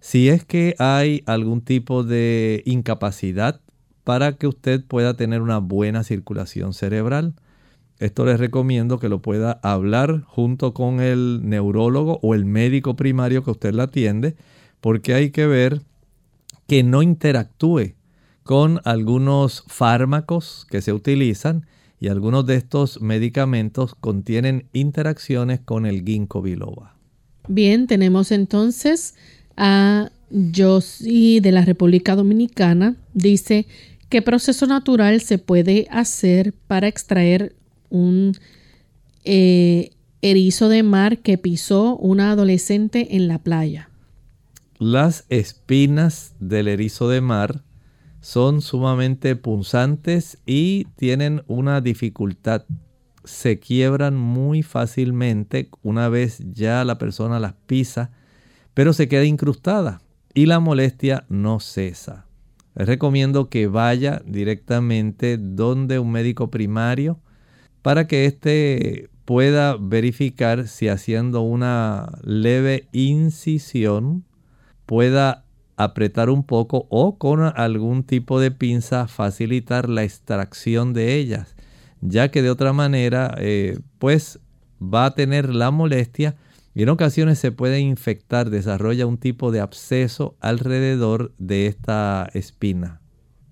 Si 0.00 0.28
es 0.30 0.44
que 0.44 0.74
hay 0.78 1.22
algún 1.26 1.60
tipo 1.60 2.02
de 2.02 2.62
incapacidad 2.66 3.60
para 4.04 4.32
que 4.32 4.48
usted 4.48 4.84
pueda 4.84 5.14
tener 5.14 5.42
una 5.42 5.58
buena 5.58 6.02
circulación 6.02 6.72
cerebral 6.72 7.34
esto 8.02 8.26
les 8.26 8.40
recomiendo 8.40 8.98
que 8.98 9.08
lo 9.08 9.22
pueda 9.22 9.60
hablar 9.62 10.22
junto 10.22 10.74
con 10.74 11.00
el 11.00 11.40
neurólogo 11.44 12.18
o 12.22 12.34
el 12.34 12.44
médico 12.44 12.96
primario 12.96 13.44
que 13.44 13.52
usted 13.52 13.72
la 13.72 13.84
atiende, 13.84 14.34
porque 14.80 15.14
hay 15.14 15.30
que 15.30 15.46
ver 15.46 15.82
que 16.66 16.82
no 16.82 17.02
interactúe 17.02 17.94
con 18.42 18.80
algunos 18.84 19.62
fármacos 19.68 20.66
que 20.68 20.82
se 20.82 20.92
utilizan 20.92 21.66
y 22.00 22.08
algunos 22.08 22.44
de 22.44 22.56
estos 22.56 23.00
medicamentos 23.00 23.94
contienen 23.94 24.66
interacciones 24.72 25.60
con 25.60 25.86
el 25.86 26.04
ginkgo 26.04 26.42
biloba. 26.42 26.96
Bien, 27.46 27.86
tenemos 27.86 28.32
entonces 28.32 29.14
a 29.56 30.10
Josie 30.52 31.40
de 31.40 31.52
la 31.52 31.64
República 31.64 32.16
Dominicana. 32.16 32.96
Dice, 33.14 33.66
¿qué 34.08 34.22
proceso 34.22 34.66
natural 34.66 35.20
se 35.20 35.38
puede 35.38 35.86
hacer 35.90 36.52
para 36.66 36.88
extraer 36.88 37.54
un 37.92 38.32
eh, 39.24 39.90
erizo 40.22 40.68
de 40.68 40.82
mar 40.82 41.18
que 41.18 41.38
pisó 41.38 41.96
una 41.96 42.32
adolescente 42.32 43.16
en 43.16 43.28
la 43.28 43.38
playa. 43.38 43.90
Las 44.78 45.26
espinas 45.28 46.34
del 46.40 46.66
erizo 46.66 47.08
de 47.08 47.20
mar 47.20 47.62
son 48.20 48.62
sumamente 48.62 49.36
punzantes 49.36 50.38
y 50.46 50.86
tienen 50.96 51.42
una 51.46 51.80
dificultad. 51.80 52.64
Se 53.24 53.60
quiebran 53.60 54.16
muy 54.16 54.62
fácilmente 54.62 55.70
una 55.82 56.08
vez 56.08 56.42
ya 56.52 56.84
la 56.84 56.98
persona 56.98 57.38
las 57.38 57.54
pisa, 57.66 58.10
pero 58.74 58.92
se 58.92 59.08
queda 59.08 59.24
incrustada 59.24 60.00
y 60.34 60.46
la 60.46 60.60
molestia 60.60 61.26
no 61.28 61.60
cesa. 61.60 62.26
Les 62.74 62.86
recomiendo 62.88 63.48
que 63.48 63.66
vaya 63.66 64.22
directamente 64.24 65.36
donde 65.36 65.98
un 65.98 66.10
médico 66.10 66.50
primario 66.50 67.20
para 67.82 68.06
que 68.06 68.26
éste 68.26 69.10
pueda 69.24 69.76
verificar 69.76 70.66
si 70.68 70.88
haciendo 70.88 71.42
una 71.42 72.18
leve 72.22 72.88
incisión 72.92 74.24
pueda 74.86 75.44
apretar 75.76 76.30
un 76.30 76.44
poco 76.44 76.86
o 76.90 77.18
con 77.18 77.40
algún 77.42 78.04
tipo 78.04 78.40
de 78.40 78.50
pinza 78.50 79.08
facilitar 79.08 79.88
la 79.88 80.04
extracción 80.04 80.92
de 80.92 81.16
ellas, 81.16 81.56
ya 82.00 82.30
que 82.30 82.42
de 82.42 82.50
otra 82.50 82.72
manera 82.72 83.34
eh, 83.38 83.78
pues 83.98 84.38
va 84.82 85.06
a 85.06 85.14
tener 85.14 85.54
la 85.54 85.70
molestia 85.70 86.36
y 86.74 86.82
en 86.82 86.88
ocasiones 86.88 87.38
se 87.38 87.52
puede 87.52 87.80
infectar, 87.80 88.50
desarrolla 88.50 89.06
un 89.06 89.18
tipo 89.18 89.50
de 89.50 89.60
absceso 89.60 90.36
alrededor 90.40 91.34
de 91.38 91.66
esta 91.66 92.28
espina. 92.32 93.00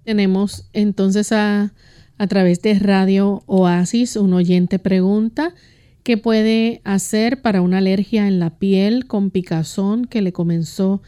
Tenemos 0.04 0.68
entonces 0.72 1.30
a 1.32 1.72
a 2.20 2.26
través 2.26 2.60
de 2.60 2.78
Radio 2.78 3.42
Oasis, 3.46 4.16
un 4.16 4.34
oyente 4.34 4.78
pregunta 4.78 5.54
qué 6.02 6.18
puede 6.18 6.82
hacer 6.84 7.40
para 7.40 7.62
una 7.62 7.78
alergia 7.78 8.28
en 8.28 8.38
la 8.38 8.58
piel 8.58 9.06
con 9.06 9.30
picazón 9.30 10.04
que 10.04 10.20
le 10.20 10.30
comenzó 10.30 11.00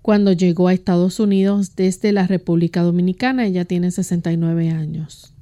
cuando 0.00 0.32
llegó 0.32 0.68
a 0.68 0.72
Estados 0.72 1.20
Unidos 1.20 1.76
desde 1.76 2.10
la 2.10 2.26
República 2.26 2.80
Dominicana. 2.80 3.44
Ella 3.44 3.66
tiene 3.66 3.90
69 3.90 4.70
años. 4.70 5.34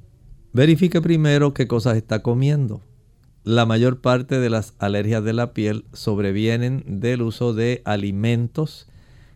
Verifique 0.51 1.01
primero 1.01 1.53
qué 1.53 1.65
cosas 1.65 1.95
está 1.95 2.21
comiendo. 2.21 2.81
La 3.45 3.65
mayor 3.65 4.01
parte 4.01 4.37
de 4.41 4.49
las 4.49 4.73
alergias 4.79 5.23
de 5.23 5.31
la 5.31 5.53
piel 5.53 5.85
sobrevienen 5.93 6.83
del 6.99 7.21
uso 7.21 7.53
de 7.53 7.81
alimentos 7.85 8.89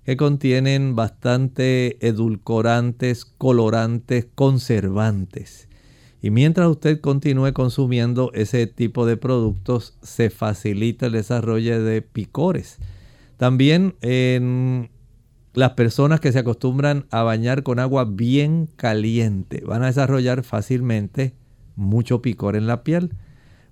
que 0.04 0.18
contienen 0.18 0.98
bastante 0.98 2.06
edulcorantes, 2.06 3.24
colorantes, 3.24 4.28
conservantes. 4.36 5.69
Y 6.22 6.32
mientras 6.32 6.68
usted 6.68 7.00
continúe 7.00 7.54
consumiendo 7.54 8.32
ese 8.34 8.68
tipo 8.68 9.06
de 9.06 9.16
productos, 9.16 9.98
se 10.02 10.30
facilita 10.30 11.06
el 11.06 11.14
desarrollo 11.14 11.82
de 11.84 12.02
picores. 12.02 12.78
También 13.38 13.96
en 14.02 14.90
las 15.54 15.72
personas 15.72 16.20
que 16.20 16.32
se 16.32 16.40
acostumbran 16.40 17.06
a 17.10 17.24
bañar 17.24 17.64
con 17.64 17.80
agua 17.80 18.06
bien 18.06 18.70
caliente 18.76 19.64
van 19.66 19.84
a 19.84 19.88
desarrollar 19.88 20.44
fácilmente 20.44 21.34
mucho 21.76 22.22
picor 22.22 22.56
en 22.56 22.68
la 22.68 22.84
piel. 22.84 23.14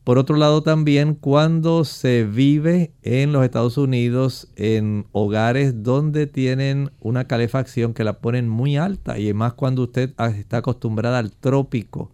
Por 0.05 0.17
otro 0.17 0.37
lado 0.37 0.63
también 0.63 1.15
cuando 1.15 1.83
se 1.83 2.23
vive 2.23 2.93
en 3.03 3.33
los 3.33 3.43
Estados 3.43 3.77
Unidos 3.77 4.47
en 4.55 5.05
hogares 5.11 5.83
donde 5.83 6.27
tienen 6.27 6.91
una 7.01 7.25
calefacción 7.25 7.93
que 7.93 8.05
la 8.05 8.19
ponen 8.19 8.47
muy 8.47 8.77
alta 8.77 9.19
y 9.19 9.33
más 9.33 9.53
cuando 9.53 9.83
usted 9.83 10.13
está 10.37 10.57
acostumbrada 10.57 11.19
al 11.19 11.33
trópico 11.33 12.11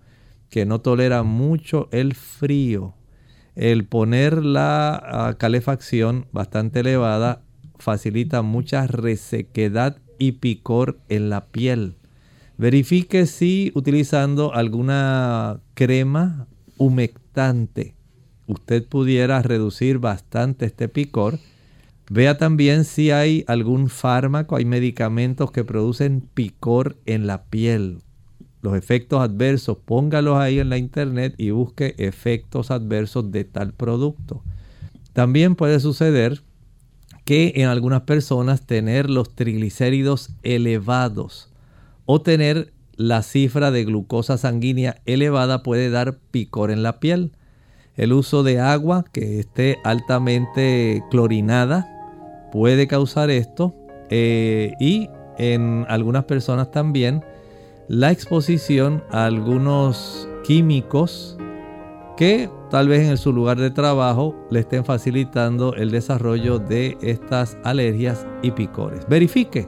que 0.54 0.68
no 0.68 0.82
tolera 0.82 1.24
mucho 1.24 1.89
el 1.91 2.14
frío, 2.14 2.93
el 3.56 3.86
poner 3.86 4.45
la 4.45 4.93
ah, 4.93 5.36
calefacción 5.39 6.28
bastante 6.32 6.82
elevada 6.82 7.41
facilita 7.80 8.43
mucha 8.43 8.86
resequedad 8.86 9.97
y 10.20 10.34
picor 10.34 10.99
en 11.10 11.32
la 11.32 11.47
piel. 11.47 11.95
Verifique 12.60 13.26
si 13.26 13.72
utilizando 13.74 14.54
alguna 14.54 15.60
crema 15.74 16.45
humectante 16.78 17.95
usted 18.45 18.86
pudiera 18.86 19.41
reducir 19.41 19.97
bastante 19.97 20.68
este 20.68 20.88
picor. 20.88 21.39
Vea 22.12 22.38
también 22.38 22.86
si 22.86 23.10
hay 23.10 23.43
algún 23.47 23.89
fármaco, 23.89 24.58
hay 24.58 24.66
medicamentos 24.66 25.49
que 25.49 25.64
producen 25.64 26.22
picor 26.22 26.95
en 27.08 27.26
la 27.26 27.45
piel. 27.45 28.04
Los 28.64 28.78
efectos 28.78 29.20
adversos, 29.20 29.78
póngalos 29.78 30.38
ahí 30.38 30.57
en 30.57 30.70
la 30.70 30.78
internet 30.78 31.36
y 31.38 31.51
busque 31.51 31.95
efectos 31.97 32.72
adversos 32.72 33.30
de 33.30 33.43
tal 33.43 33.74
producto. 33.74 34.41
También 35.11 35.55
puede 35.57 35.82
suceder 35.82 36.41
que 37.26 37.51
en 37.57 37.68
algunas 37.68 38.03
personas 38.03 38.66
tener 38.66 39.09
los 39.09 39.36
triglicéridos 39.36 40.30
elevados 40.43 41.49
o 42.05 42.22
tener 42.22 42.72
la 42.95 43.22
cifra 43.22 43.70
de 43.70 43.84
glucosa 43.84 44.38
sanguínea 44.38 45.01
elevada 45.05 45.61
puede 45.61 45.89
dar 45.89 46.18
picor 46.32 46.72
en 46.72 46.84
la 46.84 47.01
piel. 47.01 47.34
El 47.97 48.14
uso 48.14 48.43
de 48.43 48.61
agua 48.61 49.03
que 49.11 49.41
esté 49.41 49.78
altamente 49.84 51.03
clorinada 51.11 51.86
puede 52.53 52.88
causar 52.88 53.30
esto 53.30 53.76
eh, 54.09 54.72
y 54.80 55.09
en 55.38 55.86
algunas 55.89 56.24
personas 56.24 56.72
también 56.72 57.26
la 57.94 58.12
exposición 58.12 59.04
a 59.12 59.26
algunos 59.26 60.28
químicos 60.44 61.38
que 62.18 62.50
tal 62.72 62.88
vez 62.88 63.08
en 63.08 63.18
su 63.18 63.32
lugar 63.32 63.60
de 63.60 63.70
trabajo 63.70 64.36
le 64.50 64.62
estén 64.62 64.84
facilitando 64.84 65.76
el 65.76 65.91
desarrollo 65.91 66.58
de 66.58 66.98
estas 67.04 67.56
alergias 67.64 68.26
y 68.41 68.50
picores. 68.50 69.08
Verifique 69.08 69.68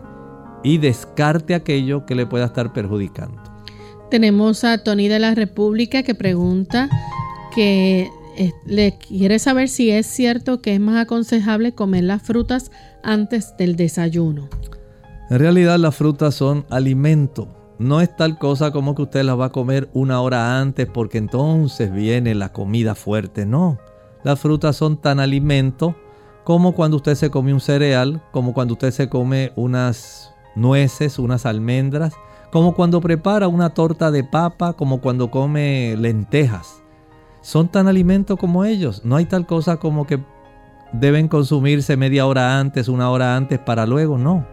y 0.63 0.79
descarte 0.79 1.53
aquello 1.53 2.07
que 2.07 2.15
le 2.15 2.25
pueda 2.25 2.45
estar 2.45 2.73
perjudicando. 2.73 3.39
Tenemos 4.09 4.63
a 4.63 4.83
Tony 4.83 5.07
de 5.07 5.19
la 5.19 5.35
República 5.35 6.01
que 6.01 6.15
pregunta 6.15 6.89
que 7.53 8.09
eh, 8.37 8.53
le 8.65 8.97
quiere 8.97 9.37
saber 9.37 9.69
si 9.69 9.91
es 9.91 10.07
cierto 10.07 10.63
que 10.63 10.73
es 10.73 10.79
más 10.79 10.97
aconsejable 10.97 11.75
comer 11.75 12.05
las 12.05 12.23
frutas 12.23 12.71
antes 13.03 13.55
del 13.57 13.75
desayuno. 13.75 14.49
En 15.29 15.37
realidad 15.37 15.77
las 15.77 15.95
frutas 15.95 16.33
son 16.33 16.65
alimento. 16.71 17.64
No 17.77 17.99
es 17.99 18.15
tal 18.15 18.37
cosa 18.37 18.71
como 18.71 18.95
que 18.95 19.01
usted 19.01 19.23
las 19.23 19.37
va 19.37 19.45
a 19.45 19.51
comer 19.51 19.89
una 19.93 20.21
hora 20.21 20.59
antes 20.59 20.87
porque 20.87 21.17
entonces 21.17 21.91
viene 21.91 22.33
la 22.33 22.53
comida 22.53 22.95
fuerte. 22.95 23.45
No, 23.45 23.77
las 24.23 24.39
frutas 24.39 24.77
son 24.77 24.97
tan 24.97 25.19
alimento 25.19 25.95
como 26.45 26.73
cuando 26.73 26.97
usted 26.97 27.15
se 27.15 27.29
come 27.29 27.53
un 27.53 27.59
cereal, 27.59 28.21
como 28.31 28.53
cuando 28.53 28.75
usted 28.75 28.91
se 28.91 29.09
come 29.09 29.51
unas 29.55 30.33
nueces, 30.55 31.19
unas 31.19 31.45
almendras, 31.45 32.13
como 32.51 32.75
cuando 32.75 33.01
prepara 33.01 33.47
una 33.49 33.71
torta 33.71 34.11
de 34.11 34.23
papa, 34.23 34.73
como 34.73 35.01
cuando 35.01 35.29
come 35.29 35.95
lentejas. 35.97 36.81
Son 37.41 37.67
tan 37.67 37.87
alimento 37.87 38.37
como 38.37 38.63
ellos. 38.63 39.03
No 39.03 39.17
hay 39.17 39.25
tal 39.25 39.45
cosa 39.45 39.77
como 39.77 40.07
que 40.07 40.23
deben 40.93 41.27
consumirse 41.27 41.97
media 41.97 42.25
hora 42.25 42.57
antes, 42.57 42.87
una 42.87 43.09
hora 43.09 43.35
antes 43.35 43.59
para 43.59 43.85
luego, 43.85 44.17
no. 44.17 44.45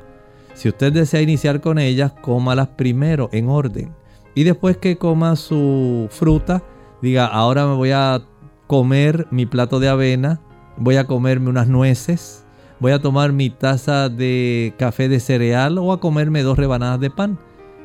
Si 0.55 0.69
usted 0.69 0.93
desea 0.93 1.23
iniciar 1.23 1.61
con 1.61 1.79
ellas, 1.79 2.13
cómalas 2.21 2.69
primero 2.69 3.29
en 3.33 3.49
orden. 3.49 3.95
Y 4.35 4.45
después 4.45 4.77
que 4.77 4.97
coma 4.97 5.37
su 5.37 6.09
fruta, 6.11 6.63
diga, 7.01 7.27
ahora 7.27 7.67
me 7.67 7.75
voy 7.75 7.91
a 7.91 8.23
comer 8.67 9.27
mi 9.31 9.47
plato 9.47 9.81
de 9.81 9.89
avena, 9.89 10.41
voy 10.77 10.97
a 10.97 11.07
comerme 11.07 11.51
unas 11.51 11.69
nueces, 11.69 12.45
voy 12.81 12.93
a 12.93 13.01
tomar 13.01 13.33
mi 13.33 13.51
taza 13.51 14.09
de 14.09 14.75
café 14.79 15.09
de 15.09 15.21
cereal 15.21 15.79
o 15.79 15.93
a 15.93 16.01
comerme 16.01 16.43
dos 16.43 16.59
rebanadas 16.59 17.01
de 17.01 17.11
pan. 17.11 17.39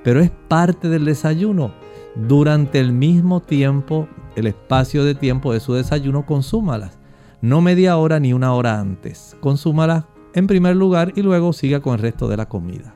Pero 0.03 0.22
es 0.22 0.32
parte 0.47 0.88
del 0.89 1.05
desayuno. 1.05 1.74
Durante 2.15 2.80
el 2.80 2.93
mismo 2.93 3.41
tiempo, 3.41 4.07
el 4.36 4.47
espacio 4.47 5.03
de 5.03 5.15
tiempo 5.15 5.53
de 5.53 5.59
su 5.59 5.74
desayuno, 5.74 6.26
consúmalas. 6.26 6.97
No 7.41 7.61
media 7.61 7.97
hora 7.97 8.20
ni 8.20 8.34
una 8.34 8.53
hora 8.53 8.80
antes. 8.80 9.36
Consúmalas 9.41 10.05
en 10.38 10.46
primer 10.46 10.76
lugar 10.76 11.14
y 11.16 11.24
luego 11.24 11.52
siga 11.52 11.80
con 11.80 11.96
el 11.96 12.00
resto 12.00 12.28
de 12.28 12.38
la 12.38 12.48
comida. 12.48 12.94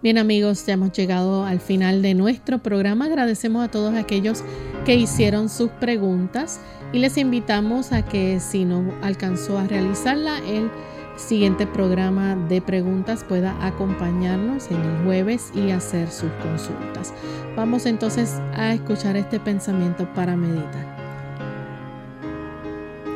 Bien 0.00 0.16
amigos, 0.16 0.64
ya 0.64 0.74
hemos 0.74 0.92
llegado 0.92 1.42
al 1.42 1.58
final 1.58 2.02
de 2.02 2.14
nuestro 2.14 2.60
programa. 2.60 3.06
Agradecemos 3.06 3.64
a 3.64 3.68
todos 3.68 3.96
aquellos 3.96 4.44
que 4.84 4.94
hicieron 4.94 5.48
sus 5.48 5.70
preguntas 5.70 6.60
y 6.92 7.00
les 7.00 7.18
invitamos 7.18 7.90
a 7.90 8.04
que 8.04 8.38
si 8.38 8.64
no 8.64 8.94
alcanzó 9.02 9.58
a 9.58 9.66
realizarla, 9.66 10.38
el 10.38 10.70
siguiente 11.16 11.66
programa 11.66 12.36
de 12.48 12.60
preguntas 12.60 13.24
pueda 13.24 13.56
acompañarnos 13.66 14.70
en 14.70 14.80
el 14.80 15.04
jueves 15.04 15.50
y 15.56 15.72
hacer 15.72 16.08
sus 16.12 16.30
consultas. 16.44 17.12
Vamos 17.56 17.86
entonces 17.86 18.40
a 18.54 18.72
escuchar 18.72 19.16
este 19.16 19.40
pensamiento 19.40 20.08
para 20.14 20.36
meditar. 20.36 20.91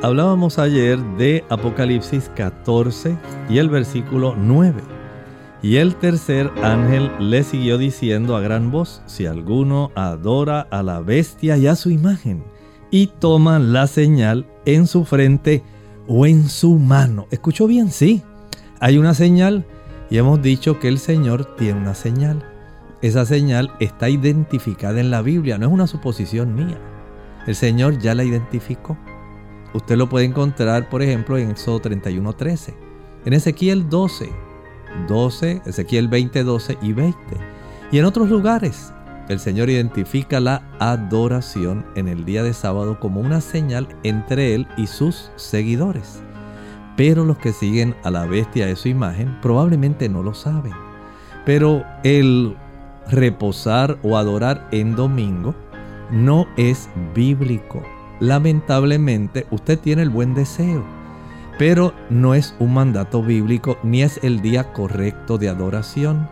Hablábamos 0.03 0.59
ayer 0.59 0.99
de 1.17 1.43
Apocalipsis 1.49 2.31
14 2.37 3.17
y 3.49 3.57
el 3.59 3.71
versículo 3.71 4.37
9. 4.37 4.83
Y 5.63 5.77
el 5.77 5.97
tercer 5.97 6.53
ángel 6.63 7.11
le 7.19 7.43
siguió 7.43 7.79
diciendo 7.79 8.37
a 8.37 8.43
gran 8.43 8.71
voz, 8.71 9.03
si 9.07 9.25
alguno 9.25 9.91
adora 9.95 10.61
a 10.71 10.83
la 10.83 11.01
bestia 11.01 11.57
y 11.57 11.67
a 11.67 11.75
su 11.77 11.89
imagen, 11.89 12.45
y 12.91 13.07
toma 13.07 13.59
la 13.59 13.87
señal 13.87 14.47
en 14.67 14.87
su 14.87 15.07
frente, 15.07 15.65
o 16.07 16.27
en 16.27 16.49
su 16.49 16.79
mano. 16.79 17.27
¿Escuchó 17.31 17.67
bien? 17.67 17.91
Sí. 17.91 18.23
Hay 18.81 18.99
una 18.99 19.15
señal 19.15 19.65
y 20.11 20.19
hemos 20.19 20.43
dicho 20.43 20.79
que 20.79 20.89
el 20.89 20.99
Señor 20.99 21.57
tiene 21.57 21.81
una 21.81 21.95
señal. 21.95 22.45
Esa 23.01 23.25
señal 23.25 23.73
está 23.81 24.11
identificada 24.11 25.01
en 25.01 25.11
la 25.11 25.23
Biblia, 25.23 25.57
no 25.57 25.67
es 25.67 25.73
una 25.73 25.87
suposición 25.87 26.55
mía. 26.55 26.79
El 27.47 27.55
Señor 27.55 27.99
ya 27.99 28.15
la 28.15 28.25
identificó. 28.25 28.97
Usted 29.77 29.99
lo 29.99 30.09
puede 30.09 30.25
encontrar, 30.25 30.89
por 30.89 31.03
ejemplo, 31.03 31.37
en 31.37 31.51
Éxodo 31.51 31.83
31:13, 31.83 32.75
en 33.27 33.33
Ezequiel 33.35 33.91
12, 33.91 34.33
12, 35.07 35.61
Ezequiel 35.67 36.09
20, 36.09 36.45
12 36.45 36.79
y 36.81 36.95
20. 36.95 37.19
Y 37.93 37.99
en 37.99 38.07
otros 38.07 38.31
lugares, 38.31 38.95
el 39.29 39.39
Señor 39.39 39.69
identifica 39.69 40.41
la 40.41 40.63
adoración 40.79 41.85
en 41.95 42.09
el 42.09 42.25
día 42.25 42.43
de 42.43 42.55
sábado 42.55 42.99
como 42.99 43.21
una 43.21 43.43
señal 43.43 43.87
entre 44.03 44.55
Él 44.55 44.67
y 44.79 44.87
sus 44.87 45.31
seguidores. 45.37 46.23
Pero 46.97 47.27
los 47.27 47.37
que 47.37 47.53
siguen 47.53 47.95
a 48.03 48.11
la 48.11 48.25
bestia 48.25 48.65
de 48.65 48.77
su 48.77 48.89
imagen 48.89 49.39
probablemente 49.43 50.09
no 50.09 50.23
lo 50.23 50.33
saben. 50.33 50.73
Pero 51.45 51.85
el 52.03 52.57
reposar 53.11 53.99
o 54.03 54.17
adorar 54.17 54.69
en 54.73 54.97
domingo 54.97 55.55
no 56.11 56.47
es 56.57 56.89
bíblico. 57.15 57.83
Lamentablemente 58.21 59.47
usted 59.51 59.79
tiene 59.79 60.03
el 60.03 60.11
buen 60.11 60.35
deseo, 60.35 60.85
pero 61.59 61.93
no 62.11 62.35
es 62.35 62.55
un 62.59 62.75
mandato 62.75 63.23
bíblico 63.23 63.79
ni 63.83 64.03
es 64.03 64.21
el 64.23 64.41
día 64.41 64.73
correcto 64.73 65.39
de 65.39 65.49
adoración. 65.49 66.29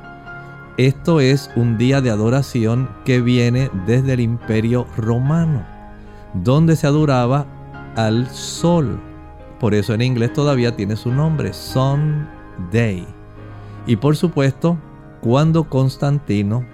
Esto 0.77 1.21
es 1.21 1.51
un 1.57 1.79
día 1.79 2.01
de 2.01 2.11
adoración 2.11 2.89
que 3.05 3.21
viene 3.21 3.71
desde 3.87 4.15
el 4.15 4.21
imperio 4.21 4.87
romano, 4.97 5.65
donde 6.33 6.75
se 6.75 6.87
adoraba 6.87 7.47
al 7.97 8.29
sol. 8.31 9.01
Por 9.61 9.75
eso 9.75 9.95
en 9.95 10.03
inglés 10.03 10.33
todavía 10.33 10.75
tiene 10.75 10.97
su 10.97 11.13
nombre, 11.13 11.53
Day. 12.73 13.07
Y 13.87 13.97
por 13.97 14.17
supuesto, 14.17 14.79
cuando 15.21 15.69
Constantino 15.69 16.65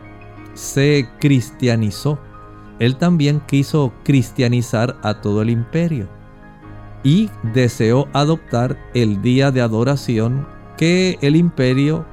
se 0.54 1.08
cristianizó, 1.20 2.18
él 2.80 2.96
también 2.96 3.40
quiso 3.46 3.92
cristianizar 4.02 4.96
a 5.02 5.20
todo 5.20 5.42
el 5.42 5.50
imperio 5.50 6.08
y 7.04 7.30
deseó 7.54 8.08
adoptar 8.12 8.78
el 8.94 9.22
día 9.22 9.50
de 9.50 9.60
adoración 9.60 10.46
que 10.76 11.18
el 11.20 11.36
imperio 11.36 12.06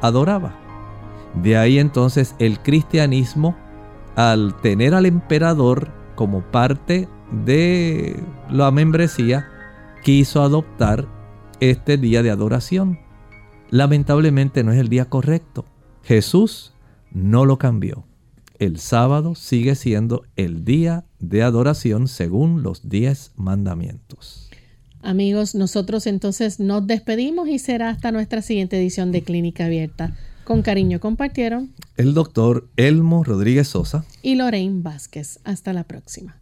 adoraba. 0.00 0.54
De 1.34 1.56
ahí 1.56 1.78
entonces 1.78 2.34
el 2.38 2.60
cristianismo, 2.60 3.56
al 4.14 4.54
tener 4.60 4.94
al 4.94 5.06
emperador 5.06 5.90
como 6.14 6.42
parte 6.42 7.08
de 7.30 8.22
la 8.50 8.70
membresía, 8.70 9.48
quiso 10.02 10.42
adoptar 10.42 11.08
este 11.60 11.96
día 11.96 12.22
de 12.22 12.30
adoración. 12.30 12.98
Lamentablemente 13.70 14.62
no 14.62 14.72
es 14.72 14.78
el 14.78 14.90
día 14.90 15.06
correcto. 15.06 15.64
Jesús 16.02 16.74
no 17.10 17.46
lo 17.46 17.56
cambió. 17.56 18.04
El 18.62 18.78
sábado 18.78 19.34
sigue 19.34 19.74
siendo 19.74 20.22
el 20.36 20.64
día 20.64 21.04
de 21.18 21.42
adoración 21.42 22.06
según 22.06 22.62
los 22.62 22.88
diez 22.88 23.32
mandamientos. 23.34 24.50
Amigos, 25.02 25.56
nosotros 25.56 26.06
entonces 26.06 26.60
nos 26.60 26.86
despedimos 26.86 27.48
y 27.48 27.58
será 27.58 27.90
hasta 27.90 28.12
nuestra 28.12 28.40
siguiente 28.40 28.78
edición 28.78 29.10
de 29.10 29.22
Clínica 29.22 29.64
Abierta. 29.64 30.16
Con 30.44 30.62
cariño 30.62 31.00
compartieron 31.00 31.72
el 31.96 32.14
doctor 32.14 32.68
Elmo 32.76 33.24
Rodríguez 33.24 33.66
Sosa 33.66 34.04
y 34.22 34.36
Lorraine 34.36 34.80
Vázquez. 34.80 35.40
Hasta 35.42 35.72
la 35.72 35.82
próxima. 35.82 36.41